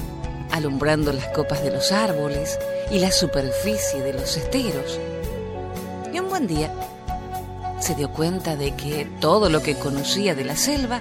alumbrando 0.51 1.15
las 1.15 1.29
copas 1.29 1.63
de 1.65 1.71
los 1.71 1.91
árboles 1.91 2.59
y 2.91 2.99
la 2.99 3.11
superficie 3.13 4.03
de 4.03 4.13
los 4.13 4.37
esteros 4.37 5.01
y 6.13 6.21
un 6.21 6.29
buen 6.29 6.47
día 6.47 6.73
se 7.89 7.95
dio 7.95 8.11
cuenta 8.11 8.55
de 8.55 8.77
que 8.77 9.07
todo 9.19 9.49
lo 9.49 9.63
que 9.63 9.77
conocía 9.77 10.35
de 10.35 10.45
la 10.45 10.57
selva 10.57 11.01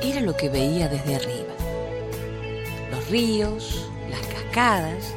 era 0.00 0.20
lo 0.20 0.36
que 0.36 0.48
veía 0.48 0.88
desde 0.88 1.16
arriba. 1.16 1.54
Los 2.92 3.08
ríos, 3.08 3.90
las 4.08 4.20
cascadas, 4.20 5.12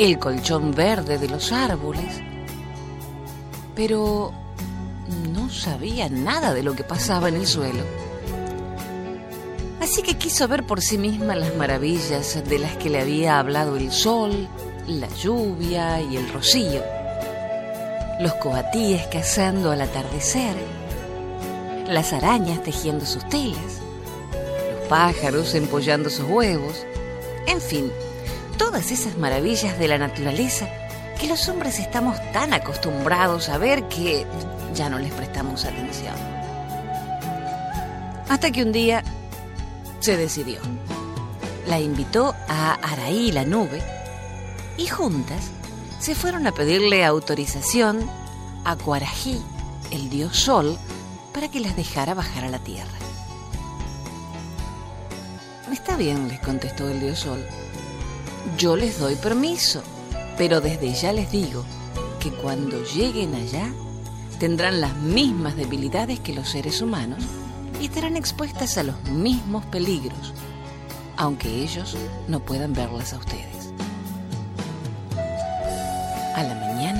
el 0.00 0.18
colchón 0.18 0.72
verde 0.72 1.18
de 1.18 1.28
los 1.28 1.52
árboles, 1.52 2.20
pero 3.76 4.32
no 5.32 5.50
sabía 5.50 6.08
nada 6.08 6.52
de 6.52 6.64
lo 6.64 6.74
que 6.74 6.82
pasaba 6.82 7.28
en 7.28 7.36
el 7.36 7.46
suelo. 7.46 7.84
Así 9.80 10.02
que 10.02 10.18
quiso 10.18 10.48
ver 10.48 10.66
por 10.66 10.80
sí 10.80 10.98
misma 10.98 11.36
las 11.36 11.54
maravillas 11.54 12.42
de 12.44 12.58
las 12.58 12.76
que 12.76 12.90
le 12.90 13.02
había 13.02 13.38
hablado 13.38 13.76
el 13.76 13.92
sol, 13.92 14.48
la 14.88 15.08
lluvia 15.10 16.00
y 16.00 16.16
el 16.16 16.28
rocío 16.32 16.95
los 18.18 18.34
coatíes 18.34 19.06
cazando 19.08 19.70
al 19.70 19.82
atardecer, 19.82 20.54
las 21.86 22.12
arañas 22.12 22.62
tejiendo 22.62 23.04
sus 23.04 23.28
telas, 23.28 23.80
los 24.72 24.88
pájaros 24.88 25.54
empollando 25.54 26.08
sus 26.08 26.26
huevos, 26.26 26.86
en 27.46 27.60
fin, 27.60 27.92
todas 28.56 28.90
esas 28.90 29.18
maravillas 29.18 29.78
de 29.78 29.88
la 29.88 29.98
naturaleza 29.98 30.68
que 31.20 31.28
los 31.28 31.48
hombres 31.48 31.78
estamos 31.78 32.16
tan 32.32 32.52
acostumbrados 32.54 33.48
a 33.48 33.58
ver 33.58 33.84
que 33.88 34.26
ya 34.74 34.88
no 34.88 34.98
les 34.98 35.12
prestamos 35.12 35.64
atención. 35.64 36.14
Hasta 38.28 38.50
que 38.50 38.62
un 38.62 38.72
día 38.72 39.02
se 40.00 40.16
decidió. 40.16 40.60
La 41.66 41.80
invitó 41.80 42.34
a 42.48 42.74
Araí 42.74 43.32
la 43.32 43.44
nube 43.44 43.82
y 44.76 44.86
juntas 44.86 45.50
se 46.06 46.14
fueron 46.14 46.46
a 46.46 46.52
pedirle 46.52 47.04
autorización 47.04 48.08
a 48.64 48.76
Cuarají, 48.76 49.42
el 49.90 50.08
dios 50.08 50.36
Sol, 50.36 50.78
para 51.34 51.48
que 51.48 51.58
las 51.58 51.74
dejara 51.74 52.14
bajar 52.14 52.44
a 52.44 52.48
la 52.48 52.60
tierra. 52.60 52.96
Está 55.72 55.96
bien, 55.96 56.28
les 56.28 56.38
contestó 56.38 56.88
el 56.88 57.00
dios 57.00 57.18
Sol. 57.18 57.44
Yo 58.56 58.76
les 58.76 59.00
doy 59.00 59.16
permiso, 59.16 59.82
pero 60.38 60.60
desde 60.60 60.94
ya 60.94 61.12
les 61.12 61.32
digo 61.32 61.64
que 62.20 62.30
cuando 62.30 62.84
lleguen 62.84 63.34
allá 63.34 63.68
tendrán 64.38 64.80
las 64.80 64.94
mismas 64.94 65.56
debilidades 65.56 66.20
que 66.20 66.34
los 66.34 66.48
seres 66.48 66.82
humanos 66.82 67.24
y 67.80 67.86
estarán 67.86 68.16
expuestas 68.16 68.78
a 68.78 68.84
los 68.84 69.02
mismos 69.10 69.64
peligros, 69.66 70.34
aunque 71.16 71.64
ellos 71.64 71.96
no 72.28 72.38
puedan 72.38 72.74
verlas 72.74 73.12
a 73.12 73.18
ustedes. 73.18 73.55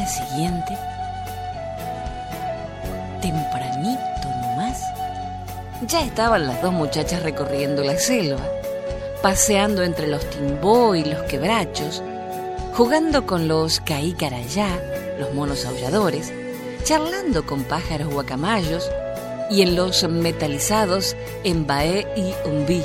Siguiente, 0.07 0.77
tempranito 3.21 4.29
nomás, 4.43 4.83
ya 5.87 6.03
estaban 6.03 6.47
las 6.47 6.63
dos 6.63 6.73
muchachas 6.73 7.23
recorriendo 7.23 7.83
la 7.83 7.99
selva, 7.99 8.43
paseando 9.23 9.83
entre 9.83 10.07
los 10.07 10.29
timbó 10.31 10.95
y 10.95 11.05
los 11.05 11.23
quebrachos, 11.25 12.03
jugando 12.75 13.27
con 13.27 13.49
los 13.49 13.81
caícarayá, 13.81 14.69
los 15.19 15.35
monos 15.35 15.65
aulladores, 15.65 16.33
charlando 16.85 17.45
con 17.47 17.65
pájaros 17.65 18.09
guacamayos 18.09 18.91
y 19.51 19.63
en 19.63 19.77
los 19.77 20.09
metalizados 20.09 21.17
Embaé 21.45 22.07
y 22.17 22.33
Umbí, 22.49 22.83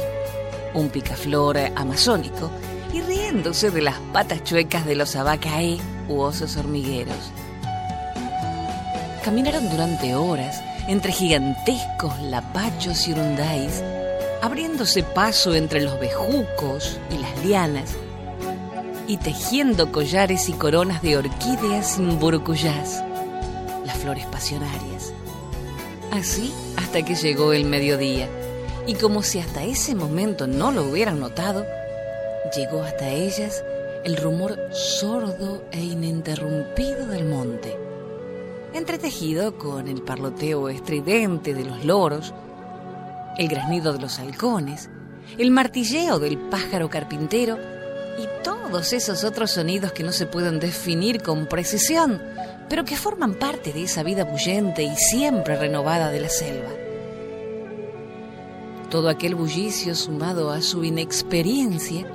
un 0.73 0.89
picaflor 0.89 1.57
amazónico, 1.75 2.49
y 2.93 3.01
riéndose 3.01 3.71
de 3.71 3.81
las 3.81 3.99
patas 4.12 4.43
chuecas 4.43 4.86
de 4.86 4.95
los 4.95 5.15
abacaé 5.15 5.79
hormigueros. 6.12 7.32
Caminaron 9.24 9.69
durante 9.69 10.15
horas 10.15 10.62
entre 10.88 11.12
gigantescos 11.12 12.19
lapachos 12.21 13.08
y 13.08 13.13
urundáis, 13.13 13.84
abriéndose 14.41 15.04
paso 15.04 15.54
entre 15.54 15.82
los 15.82 16.00
bejucos 16.00 17.00
y 17.12 17.17
las 17.17 17.45
lianas, 17.45 17.95
y 19.08 19.17
tejiendo 19.17 19.91
collares 19.91 20.50
y 20.50 20.54
coronas 20.54 21.02
de 21.02 21.17
orquídeas 21.17 21.93
sin 21.93 22.19
las 23.86 23.97
flores 23.97 24.26
pasionarias. 24.26 25.13
Así 26.12 26.54
hasta 26.78 27.04
que 27.04 27.15
llegó 27.15 27.54
el 27.54 27.65
mediodía, 27.65 28.28
y 28.88 28.95
como 28.95 29.24
si 29.24 29.39
hasta 29.39 29.63
ese 29.63 29.95
momento 29.95 30.47
no 30.47 30.71
lo 30.71 30.84
hubieran 30.84 31.19
notado, 31.19 31.65
llegó 32.56 32.82
hasta 32.82 33.10
ellas 33.10 33.63
el 34.03 34.17
rumor 34.17 34.57
sordo 34.71 35.63
e 35.71 35.79
ininterrumpido 35.79 37.07
del 37.07 37.25
monte, 37.25 37.77
entretejido 38.73 39.57
con 39.57 39.87
el 39.87 40.01
parloteo 40.01 40.69
estridente 40.69 41.53
de 41.53 41.65
los 41.65 41.85
loros, 41.85 42.33
el 43.37 43.47
graznido 43.47 43.93
de 43.93 43.99
los 43.99 44.17
halcones, 44.19 44.89
el 45.37 45.51
martilleo 45.51 46.19
del 46.19 46.37
pájaro 46.37 46.89
carpintero 46.89 47.57
y 48.17 48.43
todos 48.43 48.91
esos 48.93 49.23
otros 49.23 49.51
sonidos 49.51 49.91
que 49.91 50.03
no 50.03 50.11
se 50.11 50.25
pueden 50.25 50.59
definir 50.59 51.21
con 51.21 51.45
precisión, 51.45 52.21
pero 52.69 52.83
que 52.85 52.97
forman 52.97 53.35
parte 53.35 53.71
de 53.71 53.83
esa 53.83 54.01
vida 54.03 54.23
bullente 54.23 54.83
y 54.83 54.95
siempre 54.95 55.57
renovada 55.57 56.09
de 56.09 56.19
la 56.19 56.29
selva. 56.29 56.69
Todo 58.89 59.09
aquel 59.09 59.35
bullicio 59.35 59.95
sumado 59.95 60.51
a 60.51 60.61
su 60.61 60.83
inexperiencia 60.83 62.05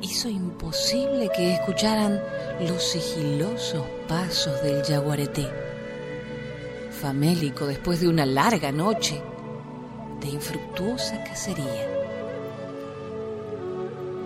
hizo 0.00 0.28
imposible 0.28 1.30
que 1.34 1.54
escucharan 1.54 2.20
los 2.60 2.82
sigilosos 2.82 3.84
pasos 4.06 4.62
del 4.62 4.82
jaguareté, 4.84 5.48
famélico 6.90 7.66
después 7.66 8.00
de 8.00 8.08
una 8.08 8.26
larga 8.26 8.72
noche 8.72 9.20
de 10.20 10.28
infructuosa 10.28 11.22
cacería. 11.24 11.86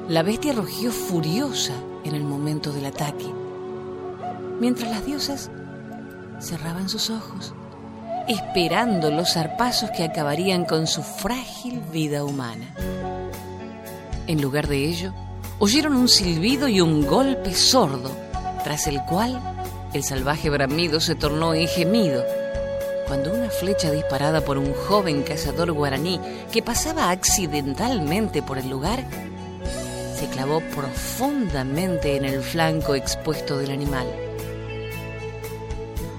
La 0.09 0.23
bestia 0.23 0.53
rugió 0.53 0.91
furiosa 0.91 1.75
en 2.05 2.15
el 2.15 2.25
momento 2.25 2.73
del 2.73 2.87
ataque, 2.87 3.27
mientras 4.61 4.91
las 4.91 5.07
diosas 5.07 5.51
cerraban 6.41 6.89
sus 6.89 7.09
ojos, 7.09 7.55
esperando 8.29 9.11
los 9.11 9.35
zarpazos 9.35 9.91
que 9.91 10.05
acabarían 10.05 10.65
con 10.65 10.87
su 10.87 11.03
frágil 11.03 11.81
vida 11.93 12.25
humana. 12.25 12.75
En 14.27 14.41
lugar 14.41 14.69
de 14.69 14.85
ello, 14.85 15.13
oyeron 15.63 15.95
un 15.95 16.09
silbido 16.09 16.67
y 16.67 16.81
un 16.81 17.07
golpe 17.07 17.55
sordo, 17.55 18.11
tras 18.65 18.89
el 18.89 19.01
cual 19.05 19.41
el 19.93 20.03
salvaje 20.03 20.51
bramido 20.51 20.99
se 20.99 21.15
tornó 21.15 21.55
en 21.55 21.69
gemido, 21.69 22.25
cuando 23.07 23.33
una 23.33 23.49
flecha 23.49 23.93
disparada 23.93 24.41
por 24.41 24.59
un 24.59 24.75
joven 24.75 25.23
cazador 25.23 25.71
guaraní 25.71 26.19
que 26.51 26.65
pasaba 26.65 27.11
accidentalmente 27.11 28.43
por 28.43 28.59
el 28.59 28.69
lugar 28.69 29.05
se 30.19 30.27
clavó 30.27 30.63
profundamente 30.75 32.17
en 32.17 32.25
el 32.25 32.43
flanco 32.43 32.97
expuesto 32.97 33.57
del 33.57 33.71
animal. 33.71 34.09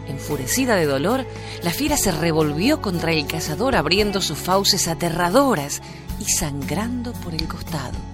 Enfurecida 0.08 0.78
de 0.78 0.86
dolor, 0.86 1.26
la 1.64 1.72
fiera 1.72 1.98
se 1.98 2.14
revolvió 2.14 2.82
contra 2.82 3.12
el 3.12 3.28
cazador 3.28 3.76
abriendo 3.76 4.22
sus 4.22 4.38
fauces 4.38 4.88
aterradoras 4.88 5.82
y 6.18 6.32
sangrando 6.32 7.12
por 7.12 7.34
el 7.34 7.46
costado. 7.46 8.13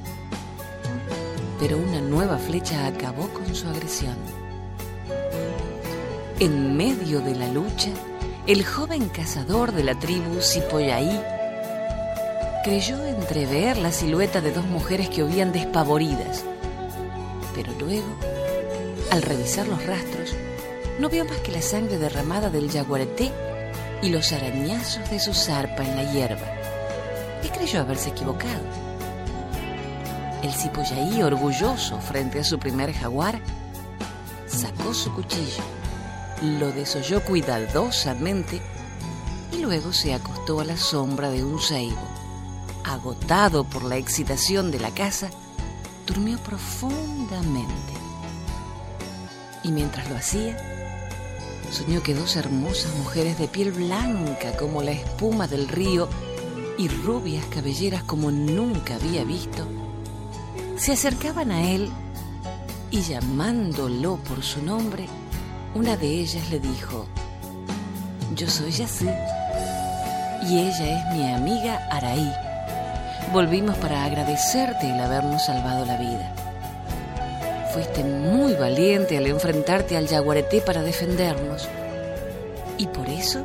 Pero 1.59 1.77
una 1.77 2.01
nueva 2.01 2.37
flecha 2.37 2.87
acabó 2.87 3.27
con 3.29 3.53
su 3.53 3.67
agresión. 3.67 4.15
En 6.39 6.77
medio 6.77 7.19
de 7.19 7.35
la 7.35 7.47
lucha, 7.49 7.89
el 8.47 8.65
joven 8.65 9.09
cazador 9.09 9.73
de 9.73 9.83
la 9.83 9.99
tribu 9.99 10.41
Cipollaí 10.41 11.19
creyó 12.63 13.05
entrever 13.05 13.77
la 13.77 13.91
silueta 13.91 14.39
de 14.39 14.51
dos 14.51 14.65
mujeres 14.65 15.09
que 15.09 15.23
huían 15.23 15.51
despavoridas, 15.51 16.45
pero 17.53 17.73
luego, 17.79 18.07
al 19.11 19.21
revisar 19.21 19.67
los 19.67 19.85
rastros, 19.85 20.35
no 20.97 21.09
vio 21.09 21.25
más 21.25 21.39
que 21.39 21.51
la 21.51 21.61
sangre 21.61 21.97
derramada 21.97 22.49
del 22.49 22.71
jaguareté 22.71 23.31
y 24.01 24.09
los 24.09 24.31
arañazos 24.31 25.09
de 25.09 25.19
su 25.19 25.33
zarpa 25.33 25.83
en 25.83 25.95
la 25.95 26.11
hierba, 26.11 26.47
y 27.43 27.49
creyó 27.49 27.81
haberse 27.81 28.09
equivocado. 28.09 28.88
El 30.41 30.53
cipollaí, 30.53 31.21
orgulloso 31.21 31.99
frente 31.99 32.39
a 32.39 32.43
su 32.43 32.59
primer 32.59 32.93
jaguar, 32.93 33.41
sacó 34.47 34.93
su 34.93 35.13
cuchillo, 35.13 35.63
lo 36.41 36.71
desolló 36.71 37.21
cuidadosamente 37.23 38.61
y 39.51 39.57
luego 39.57 39.91
se 39.91 40.13
acostó 40.13 40.61
a 40.61 40.65
la 40.65 40.77
sombra 40.77 41.29
de 41.29 41.43
un 41.43 41.59
ceibo. 41.59 42.01
Agotado 42.85 43.65
por 43.65 43.83
la 43.83 43.97
excitación 43.97 44.71
de 44.71 44.79
la 44.79 44.91
caza, 44.91 45.29
durmió 46.07 46.37
profundamente. 46.39 47.93
Y 49.63 49.71
mientras 49.71 50.09
lo 50.09 50.15
hacía, 50.15 50.57
soñó 51.69 52.01
que 52.01 52.15
dos 52.15 52.37
hermosas 52.37 52.95
mujeres 52.95 53.37
de 53.37 53.49
piel 53.49 53.73
blanca 53.73 54.55
como 54.57 54.81
la 54.81 54.91
espuma 54.91 55.47
del 55.47 55.67
río 55.67 56.07
y 56.77 56.87
rubias 56.87 57.45
cabelleras 57.47 58.03
como 58.03 58.31
nunca 58.31 58.95
había 58.95 59.25
visto, 59.25 59.67
se 60.79 60.93
acercaban 60.93 61.51
a 61.51 61.71
él 61.71 61.89
y 62.89 63.01
llamándolo 63.01 64.15
por 64.15 64.41
su 64.41 64.63
nombre, 64.63 65.07
una 65.75 65.97
de 65.97 66.07
ellas 66.07 66.49
le 66.49 66.59
dijo, 66.59 67.05
yo 68.33 68.49
soy 68.49 68.71
Yassi 68.71 69.09
y 70.47 70.57
ella 70.57 70.99
es 70.99 71.17
mi 71.17 71.33
amiga 71.33 71.85
Araí. 71.91 72.31
Volvimos 73.33 73.75
para 73.77 74.05
agradecerte 74.05 74.89
el 74.89 75.01
habernos 75.01 75.45
salvado 75.45 75.85
la 75.85 75.97
vida. 75.97 76.33
Fuiste 77.73 78.03
muy 78.05 78.53
valiente 78.53 79.17
al 79.17 79.27
enfrentarte 79.27 79.97
al 79.97 80.07
yaguareté 80.07 80.61
para 80.61 80.81
defendernos. 80.81 81.67
Y 82.77 82.87
por 82.87 83.09
eso 83.09 83.43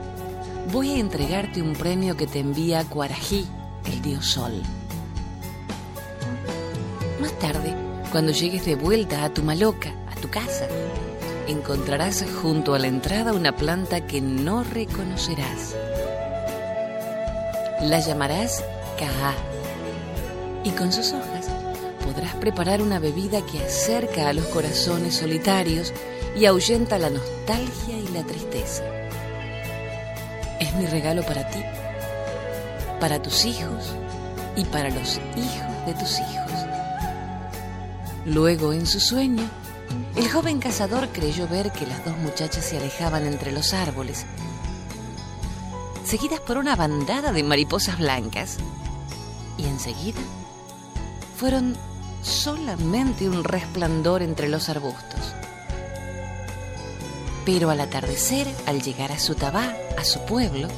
voy 0.72 0.92
a 0.92 0.98
entregarte 0.98 1.60
un 1.60 1.74
premio 1.74 2.16
que 2.16 2.28
te 2.28 2.38
envía 2.38 2.84
Cuarají, 2.84 3.44
el 3.86 4.00
dios 4.02 4.24
sol. 4.24 4.62
Tarde, 7.40 7.74
cuando 8.10 8.32
llegues 8.32 8.64
de 8.64 8.74
vuelta 8.74 9.24
a 9.24 9.32
tu 9.32 9.42
maloca, 9.42 9.92
a 10.10 10.14
tu 10.20 10.30
casa, 10.30 10.66
encontrarás 11.46 12.24
junto 12.42 12.74
a 12.74 12.78
la 12.78 12.86
entrada 12.86 13.32
una 13.32 13.56
planta 13.56 14.06
que 14.06 14.20
no 14.20 14.64
reconocerás. 14.64 15.76
La 17.82 18.00
llamarás 18.00 18.64
Kaá 18.98 19.34
y 20.64 20.70
con 20.70 20.92
sus 20.92 21.12
hojas 21.12 21.48
podrás 22.04 22.34
preparar 22.36 22.80
una 22.80 22.98
bebida 22.98 23.44
que 23.44 23.58
acerca 23.62 24.28
a 24.28 24.32
los 24.32 24.46
corazones 24.46 25.16
solitarios 25.16 25.92
y 26.36 26.46
ahuyenta 26.46 26.98
la 26.98 27.10
nostalgia 27.10 27.98
y 27.98 28.08
la 28.08 28.22
tristeza. 28.22 28.84
Es 30.60 30.74
mi 30.74 30.86
regalo 30.86 31.22
para 31.22 31.48
ti, 31.48 31.62
para 33.00 33.20
tus 33.20 33.44
hijos 33.44 33.92
y 34.56 34.64
para 34.64 34.90
los 34.90 35.20
hijos 35.36 35.86
de 35.86 35.94
tus 35.94 36.18
hijos. 36.20 36.43
Luego, 38.26 38.72
en 38.72 38.86
su 38.86 39.00
sueño, 39.00 39.48
el 40.16 40.30
joven 40.30 40.58
cazador 40.58 41.08
creyó 41.08 41.46
ver 41.46 41.72
que 41.72 41.86
las 41.86 42.04
dos 42.04 42.16
muchachas 42.18 42.64
se 42.64 42.78
alejaban 42.78 43.26
entre 43.26 43.52
los 43.52 43.74
árboles, 43.74 44.24
seguidas 46.04 46.40
por 46.40 46.56
una 46.56 46.74
bandada 46.74 47.32
de 47.32 47.42
mariposas 47.42 47.98
blancas, 47.98 48.56
y 49.58 49.64
enseguida 49.66 50.20
fueron 51.36 51.76
solamente 52.22 53.28
un 53.28 53.44
resplandor 53.44 54.22
entre 54.22 54.48
los 54.48 54.68
arbustos. 54.68 55.20
Pero 57.44 57.68
al 57.68 57.80
atardecer, 57.80 58.48
al 58.64 58.80
llegar 58.80 59.12
a 59.12 59.18
su 59.18 59.34
tabá, 59.34 59.74
a 59.98 60.04
su 60.04 60.24
pueblo, 60.24 60.68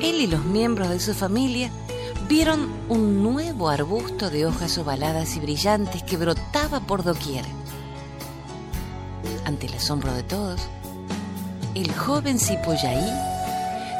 él 0.00 0.20
y 0.20 0.26
los 0.26 0.44
miembros 0.44 0.90
de 0.90 1.00
su 1.00 1.14
familia 1.14 1.70
vieron 2.28 2.70
un 2.90 3.22
nuevo 3.22 3.70
arbusto 3.70 4.28
de 4.28 4.44
hojas 4.44 4.76
ovaladas 4.76 5.34
y 5.36 5.40
brillantes 5.40 6.02
que 6.02 6.18
brotaba 6.18 6.80
por 6.80 7.02
doquier. 7.02 7.44
Ante 9.46 9.66
el 9.66 9.74
asombro 9.74 10.12
de 10.12 10.22
todos, 10.22 10.60
el 11.74 11.90
joven 11.94 12.38
Cipollaí 12.38 13.10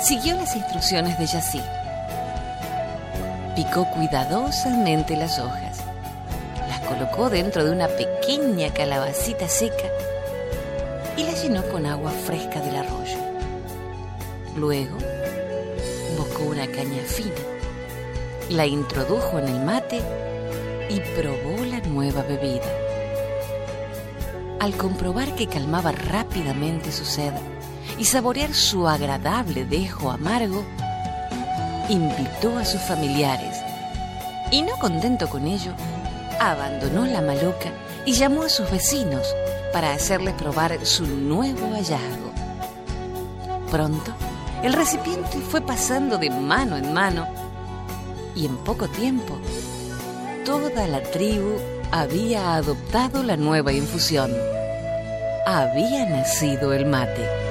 siguió 0.02 0.36
las 0.36 0.54
instrucciones 0.54 1.18
de 1.18 1.26
Yací. 1.26 1.60
Picó 3.56 3.88
cuidadosamente 3.92 5.16
las 5.16 5.38
hojas, 5.38 5.78
las 6.68 6.80
colocó 6.80 7.30
dentro 7.30 7.64
de 7.64 7.70
una 7.70 7.88
pequeña 7.88 8.72
calabacita 8.74 9.48
seca 9.48 9.88
y 11.16 11.24
la 11.24 11.32
llenó 11.32 11.62
con 11.68 11.86
agua 11.86 12.10
fresca 12.10 12.60
del 12.60 12.76
arroyo. 12.76 13.18
Luego, 14.54 14.98
buscó 16.16 16.44
una 16.44 16.66
caña 16.66 17.02
fina, 17.06 17.34
la 18.50 18.66
introdujo 18.66 19.38
en 19.38 19.48
el 19.48 19.64
mate 19.64 20.00
y 20.88 21.00
probó 21.20 21.64
la 21.64 21.80
nueva 21.80 22.22
bebida. 22.22 22.66
Al 24.60 24.74
comprobar 24.76 25.34
que 25.34 25.46
calmaba 25.46 25.92
rápidamente 25.92 26.90
su 26.90 27.04
sed 27.04 27.32
y 27.98 28.04
saborear 28.04 28.54
su 28.54 28.88
agradable 28.88 29.64
dejo 29.64 30.10
amargo, 30.10 30.64
invitó 31.88 32.56
a 32.56 32.64
sus 32.64 32.80
familiares 32.80 33.58
y 34.50 34.62
no 34.62 34.72
contento 34.78 35.28
con 35.28 35.46
ello, 35.46 35.72
abandonó 36.40 37.04
la 37.04 37.20
maloca 37.20 37.70
y 38.06 38.12
llamó 38.12 38.42
a 38.42 38.48
sus 38.48 38.70
vecinos 38.70 39.26
para 39.72 39.92
hacerles 39.92 40.34
probar 40.34 40.84
su 40.86 41.06
nuevo 41.06 41.70
hallazgo. 41.74 42.32
Pronto, 43.70 44.12
el 44.62 44.72
recipiente 44.72 45.38
fue 45.38 45.60
pasando 45.60 46.16
de 46.16 46.30
mano 46.30 46.76
en 46.78 46.94
mano 46.94 47.37
y 48.38 48.46
en 48.46 48.56
poco 48.58 48.86
tiempo 48.88 49.36
toda 50.44 50.86
la 50.86 51.02
tribu 51.02 51.56
había 51.90 52.54
adoptado 52.54 53.22
la 53.22 53.36
nueva 53.36 53.72
infusión. 53.72 54.30
Había 55.44 56.06
nacido 56.06 56.72
el 56.72 56.86
mate. 56.86 57.47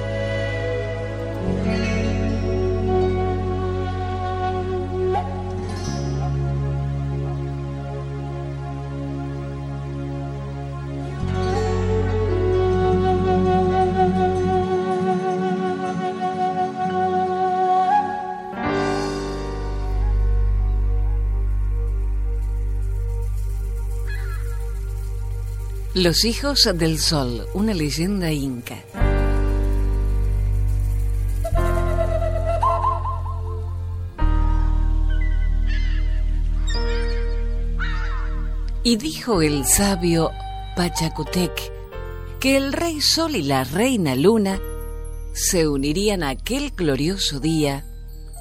Los 25.98 26.24
hijos 26.24 26.70
del 26.76 27.00
sol, 27.00 27.48
una 27.54 27.74
leyenda 27.74 28.30
inca. 28.30 28.76
Y 38.84 38.94
dijo 38.94 39.42
el 39.42 39.66
sabio 39.66 40.30
Pachacutec 40.76 41.50
que 42.38 42.56
el 42.56 42.72
rey 42.72 43.00
sol 43.00 43.34
y 43.34 43.42
la 43.42 43.64
reina 43.64 44.14
luna 44.14 44.60
se 45.32 45.66
unirían 45.66 46.22
aquel 46.22 46.70
glorioso 46.76 47.40
día, 47.40 47.84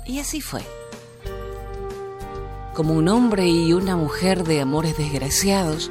y 0.06 0.20
así 0.20 0.42
fue. 0.42 0.62
Como 2.76 2.94
un 2.94 3.10
hombre 3.10 3.48
y 3.48 3.74
una 3.74 3.96
mujer 3.96 4.44
de 4.44 4.62
amores 4.62 4.96
desgraciados, 4.96 5.90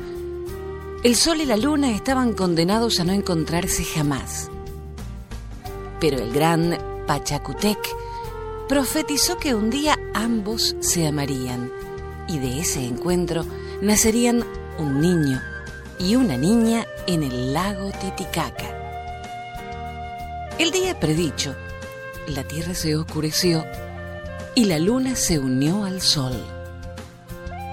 el 1.07 1.15
sol 1.15 1.41
y 1.41 1.47
la 1.47 1.57
luna 1.57 1.93
estaban 1.93 2.33
condenados 2.33 2.99
a 2.99 3.05
no 3.05 3.13
encontrarse 3.13 3.85
jamás. 3.85 4.51
Pero 6.01 6.19
el 6.19 6.33
gran 6.33 6.77
Pachacutec 7.07 7.79
profetizó 8.69 9.39
que 9.39 9.55
un 9.55 9.71
día 9.71 9.97
ambos 10.15 10.75
se 10.81 11.07
amarían 11.07 11.71
y 12.27 12.41
de 12.41 12.59
ese 12.59 12.85
encuentro 12.85 13.47
nacerían 13.81 14.45
un 14.81 15.01
niño 15.01 15.41
y 16.01 16.17
una 16.17 16.37
niña 16.37 16.85
en 17.07 17.23
el 17.23 17.55
lago 17.55 17.93
Titicaca. 18.01 18.67
El 20.59 20.73
día 20.73 20.99
predicho, 20.99 21.55
la 22.27 22.43
tierra 22.43 22.75
se 22.75 22.97
oscureció 22.97 23.65
y 24.57 24.65
la 24.65 24.81
luna 24.81 25.15
se 25.15 25.39
unió 25.39 25.85
al 25.85 26.01
sol. 26.01 26.35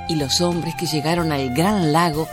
Y 0.07 0.17
los 0.17 0.39
hombres 0.39 0.75
que 0.79 0.85
llegaron 0.85 1.31
al 1.31 1.51
gran 1.55 1.91
lago 1.91 2.27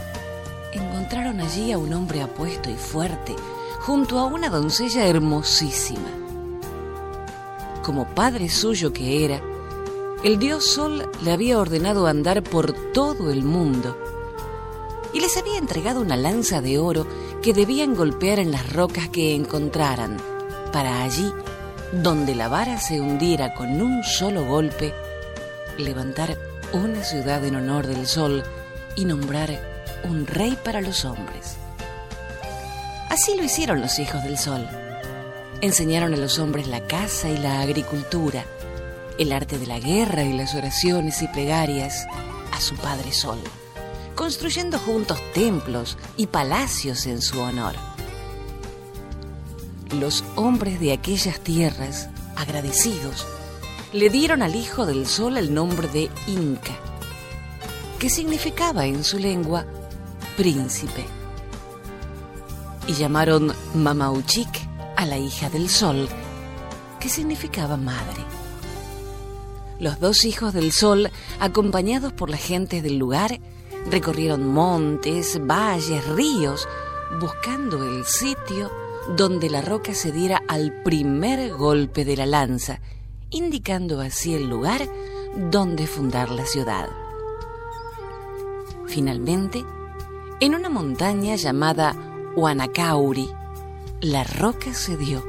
encontraron 1.11 1.41
allí 1.41 1.73
a 1.73 1.79
un 1.79 1.93
hombre 1.93 2.23
apuesto 2.23 2.71
y 2.71 2.77
fuerte 2.77 3.35
junto 3.81 4.21
a 4.21 4.27
una 4.27 4.49
doncella 4.49 5.09
hermosísima. 5.09 6.09
Como 7.83 8.07
padre 8.15 8.49
suyo 8.49 8.93
que 8.93 9.25
era, 9.25 9.41
el 10.23 10.39
dios 10.39 10.65
Sol 10.65 11.11
le 11.25 11.33
había 11.33 11.59
ordenado 11.59 12.07
andar 12.07 12.45
por 12.45 12.73
todo 12.93 13.33
el 13.33 13.43
mundo 13.43 13.99
y 15.13 15.19
les 15.19 15.37
había 15.37 15.59
entregado 15.59 16.01
una 16.01 16.17
lanza 16.17 16.61
de 16.61 16.79
oro 16.79 17.09
que 17.43 17.55
debían 17.55 17.97
golpear 17.97 18.39
en 18.39 18.53
las 18.53 18.73
rocas 18.73 19.09
que 19.09 19.35
encontraran, 19.35 20.17
para 20.73 21.03
allí, 21.03 21.33
donde 21.91 22.37
la 22.37 22.47
vara 22.47 22.79
se 22.79 23.01
hundiera 23.01 23.55
con 23.55 23.83
un 23.83 24.05
solo 24.05 24.45
golpe, 24.45 24.95
levantar 25.77 26.39
una 26.73 27.03
ciudad 27.03 27.45
en 27.45 27.57
honor 27.57 27.89
del 27.89 28.07
sol 28.07 28.45
y 28.95 29.07
nombrar 29.07 29.70
un 30.05 30.27
rey 30.27 30.57
para 30.65 30.81
los 30.81 31.05
hombres. 31.05 31.57
Así 33.11 33.37
lo 33.37 33.43
hicieron 33.43 33.81
los 33.81 33.99
hijos 33.99 34.23
del 34.23 34.39
sol. 34.39 34.67
Enseñaron 35.61 36.15
a 36.15 36.17
los 36.17 36.39
hombres 36.39 36.69
la 36.69 36.87
caza 36.87 37.29
y 37.29 37.37
la 37.37 37.61
agricultura, 37.61 38.45
el 39.19 39.33
arte 39.33 39.59
de 39.59 39.67
la 39.67 39.81
guerra 39.81 40.23
y 40.23 40.33
las 40.33 40.55
oraciones 40.55 41.21
y 41.23 41.29
plegarias 41.29 42.07
a 42.53 42.61
su 42.61 42.77
padre 42.77 43.13
sol, 43.13 43.41
construyendo 44.15 44.79
juntos 44.79 45.19
templos 45.35 45.99
y 46.17 46.29
palacios 46.29 47.07
en 47.07 47.21
su 47.21 47.41
honor. 47.41 47.75
Los 49.99 50.25
hombres 50.37 50.79
de 50.79 50.93
aquellas 50.93 51.41
tierras, 51.41 52.09
agradecidos, 52.37 53.27
le 53.93 54.09
dieron 54.09 54.41
al 54.43 54.55
hijo 54.55 54.87
del 54.87 55.07
sol 55.07 55.37
el 55.37 55.53
nombre 55.53 55.89
de 55.89 56.09
Inca, 56.29 56.79
que 57.99 58.09
significaba 58.09 58.87
en 58.87 59.03
su 59.03 59.19
lengua 59.19 59.67
príncipe. 60.41 61.05
Y 62.87 62.95
llamaron 62.95 63.53
Mamauchik 63.75 64.49
a 64.97 65.05
la 65.05 65.19
hija 65.19 65.51
del 65.51 65.69
sol, 65.69 66.09
que 66.99 67.11
significaba 67.11 67.77
madre. 67.77 68.25
Los 69.79 70.01
dos 70.01 70.25
hijos 70.25 70.55
del 70.55 70.73
sol, 70.73 71.11
acompañados 71.41 72.15
por 72.15 72.31
la 72.31 72.39
gente 72.39 72.81
del 72.81 72.97
lugar, 72.97 73.39
recorrieron 73.91 74.49
montes, 74.49 75.39
valles, 75.47 76.09
ríos, 76.09 76.67
buscando 77.21 77.85
el 77.85 78.07
sitio 78.07 78.71
donde 79.15 79.51
la 79.51 79.61
roca 79.61 79.93
se 79.93 80.11
diera 80.11 80.41
al 80.49 80.73
primer 80.83 81.53
golpe 81.53 82.07
de 82.07 82.17
la 82.17 82.25
lanza, 82.25 82.81
indicando 83.29 84.01
así 84.01 84.33
el 84.33 84.49
lugar 84.49 84.89
donde 85.51 85.87
fundar 85.87 86.31
la 86.31 86.47
ciudad. 86.47 86.89
Finalmente, 88.87 89.67
en 90.41 90.55
una 90.55 90.71
montaña 90.71 91.37
llamada 91.37 91.95
Huanacauri, 92.35 93.29
la 94.01 94.25
roca 94.25 94.73
se 94.73 94.97
dio. 94.97 95.23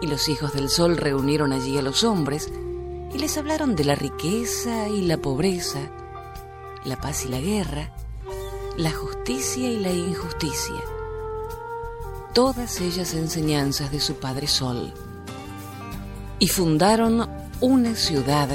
Y 0.00 0.06
los 0.06 0.28
hijos 0.30 0.54
del 0.54 0.70
sol 0.70 0.96
reunieron 0.96 1.52
allí 1.52 1.76
a 1.76 1.82
los 1.82 2.02
hombres 2.02 2.50
y 3.12 3.18
les 3.18 3.36
hablaron 3.36 3.76
de 3.76 3.84
la 3.84 3.94
riqueza 3.94 4.88
y 4.88 5.02
la 5.02 5.18
pobreza, 5.18 5.80
la 6.84 6.98
paz 6.98 7.26
y 7.26 7.28
la 7.28 7.40
guerra, 7.40 7.92
la 8.78 8.90
justicia 8.90 9.70
y 9.70 9.78
la 9.78 9.92
injusticia. 9.92 10.82
Todas 12.32 12.80
ellas 12.80 13.12
enseñanzas 13.12 13.92
de 13.92 14.00
su 14.00 14.14
padre 14.14 14.46
Sol. 14.46 14.94
Y 16.38 16.48
fundaron 16.48 17.28
una 17.60 17.94
ciudad 17.94 18.48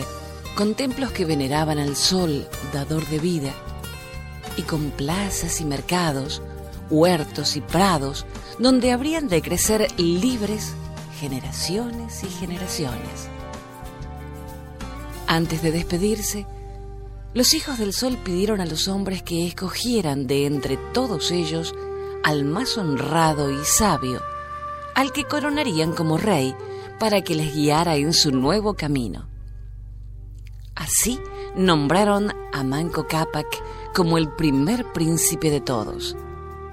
con 0.56 0.74
templos 0.74 1.12
que 1.12 1.26
veneraban 1.26 1.78
al 1.78 1.96
sol, 1.96 2.48
dador 2.74 3.08
de 3.08 3.20
vida, 3.20 3.54
y 4.60 4.64
con 4.64 4.92
plazas 4.92 5.62
y 5.62 5.66
mercados, 5.66 6.42
huertos 6.90 7.56
y 7.56 7.62
prados, 7.62 8.26
donde 8.60 8.92
habrían 8.92 9.30
de 9.30 9.42
crecer 9.42 9.88
libres 9.98 10.74
generaciones 11.18 12.26
y 12.26 12.28
generaciones. 12.28 13.30
Antes 15.28 15.62
de 15.64 15.72
despedirse, 15.72 16.46
los 17.34 17.54
hijos 17.54 17.78
del 17.78 17.94
sol 17.94 18.18
pidieron 18.22 18.60
a 18.60 18.66
los 18.66 18.90
hombres 18.90 19.24
que 19.24 19.48
escogieran 19.48 20.28
de 20.28 20.46
entre 20.46 20.76
todos 20.94 21.32
ellos 21.32 21.74
al 22.26 22.44
más 22.44 22.78
honrado 22.78 23.50
y 23.52 23.64
sabio, 23.64 24.22
al 24.94 25.14
que 25.14 25.24
coronarían 25.24 25.94
como 25.94 26.18
rey 26.18 26.54
para 27.00 27.22
que 27.22 27.34
les 27.34 27.56
guiara 27.56 27.96
en 27.96 28.12
su 28.12 28.32
nuevo 28.32 28.74
camino. 28.74 29.26
Así 30.76 31.18
nombraron 31.56 32.34
a 32.52 32.64
Manco 32.64 33.08
Cápac 33.08 33.48
como 33.94 34.18
el 34.18 34.30
primer 34.30 34.86
príncipe 34.94 35.50
de 35.50 35.62
todos, 35.62 36.16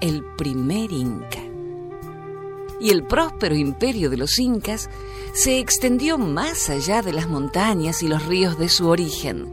el 0.01 0.23
primer 0.23 0.91
inca. 0.91 1.41
Y 2.79 2.91
el 2.91 3.03
próspero 3.03 3.55
imperio 3.55 4.09
de 4.09 4.17
los 4.17 4.37
incas 4.37 4.89
se 5.33 5.59
extendió 5.59 6.17
más 6.17 6.69
allá 6.69 7.01
de 7.01 7.13
las 7.13 7.27
montañas 7.27 8.03
y 8.03 8.07
los 8.07 8.25
ríos 8.25 8.57
de 8.59 8.69
su 8.69 8.87
origen. 8.87 9.51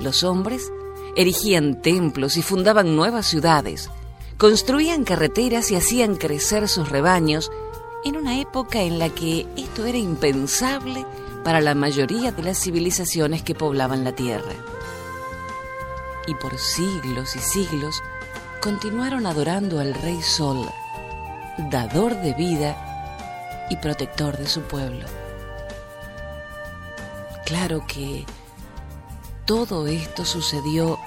Los 0.00 0.24
hombres 0.24 0.72
erigían 1.16 1.80
templos 1.80 2.36
y 2.36 2.42
fundaban 2.42 2.96
nuevas 2.96 3.26
ciudades, 3.26 3.88
construían 4.36 5.04
carreteras 5.04 5.70
y 5.70 5.76
hacían 5.76 6.16
crecer 6.16 6.68
sus 6.68 6.88
rebaños 6.88 7.52
en 8.04 8.16
una 8.16 8.40
época 8.40 8.82
en 8.82 8.98
la 8.98 9.08
que 9.10 9.46
esto 9.56 9.86
era 9.86 9.98
impensable 9.98 11.06
para 11.44 11.60
la 11.60 11.74
mayoría 11.74 12.32
de 12.32 12.42
las 12.42 12.58
civilizaciones 12.58 13.42
que 13.42 13.54
poblaban 13.54 14.02
la 14.02 14.14
Tierra 14.14 14.52
y 16.26 16.34
por 16.34 16.58
siglos 16.58 17.36
y 17.36 17.38
siglos 17.38 18.02
continuaron 18.60 19.26
adorando 19.26 19.80
al 19.80 19.94
Rey 19.94 20.22
Sol, 20.22 20.68
dador 21.70 22.16
de 22.16 22.32
vida 22.34 23.66
y 23.70 23.76
protector 23.76 24.36
de 24.36 24.46
su 24.46 24.62
pueblo. 24.62 25.06
Claro 27.44 27.84
que 27.86 28.24
todo 29.44 29.86
esto 29.86 30.24
sucedió 30.24 30.98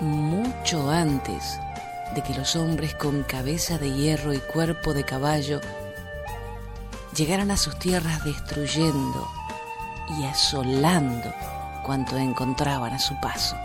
mucho 0.00 0.90
antes 0.90 1.58
de 2.14 2.22
que 2.22 2.34
los 2.34 2.54
hombres 2.54 2.94
con 2.94 3.24
cabeza 3.24 3.78
de 3.78 3.92
hierro 3.92 4.32
y 4.32 4.38
cuerpo 4.38 4.94
de 4.94 5.04
caballo 5.04 5.60
llegaran 7.16 7.50
a 7.50 7.56
sus 7.56 7.76
tierras 7.78 8.24
destruyendo 8.24 9.28
y 10.18 10.24
asolando 10.24 11.32
cuanto 11.84 12.16
encontraban 12.16 12.92
a 12.92 12.98
su 12.98 13.18
paso. 13.20 13.56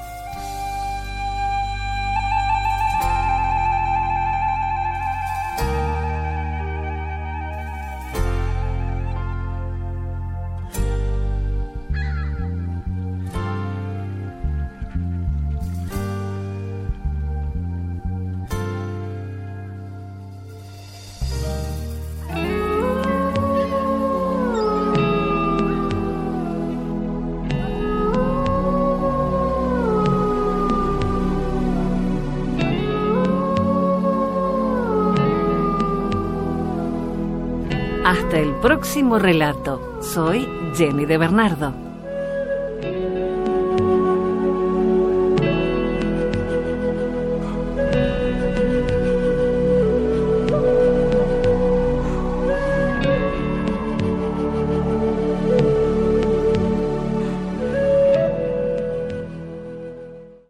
Hasta 38.10 38.40
el 38.40 38.56
próximo 38.56 39.20
relato. 39.20 40.02
Soy 40.02 40.48
Jenny 40.76 41.06
de 41.06 41.20
Bernardo. 41.20 41.76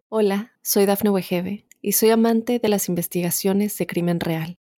Hola, 0.07 0.53
soy 0.61 0.85
Dafne 0.85 1.09
Wegebe 1.09 1.65
y 1.81 1.91
soy 1.91 2.11
amante 2.11 2.59
de 2.59 2.69
las 2.69 2.87
investigaciones 2.87 3.77
de 3.77 3.85
crimen 3.85 4.21
real. 4.21 4.58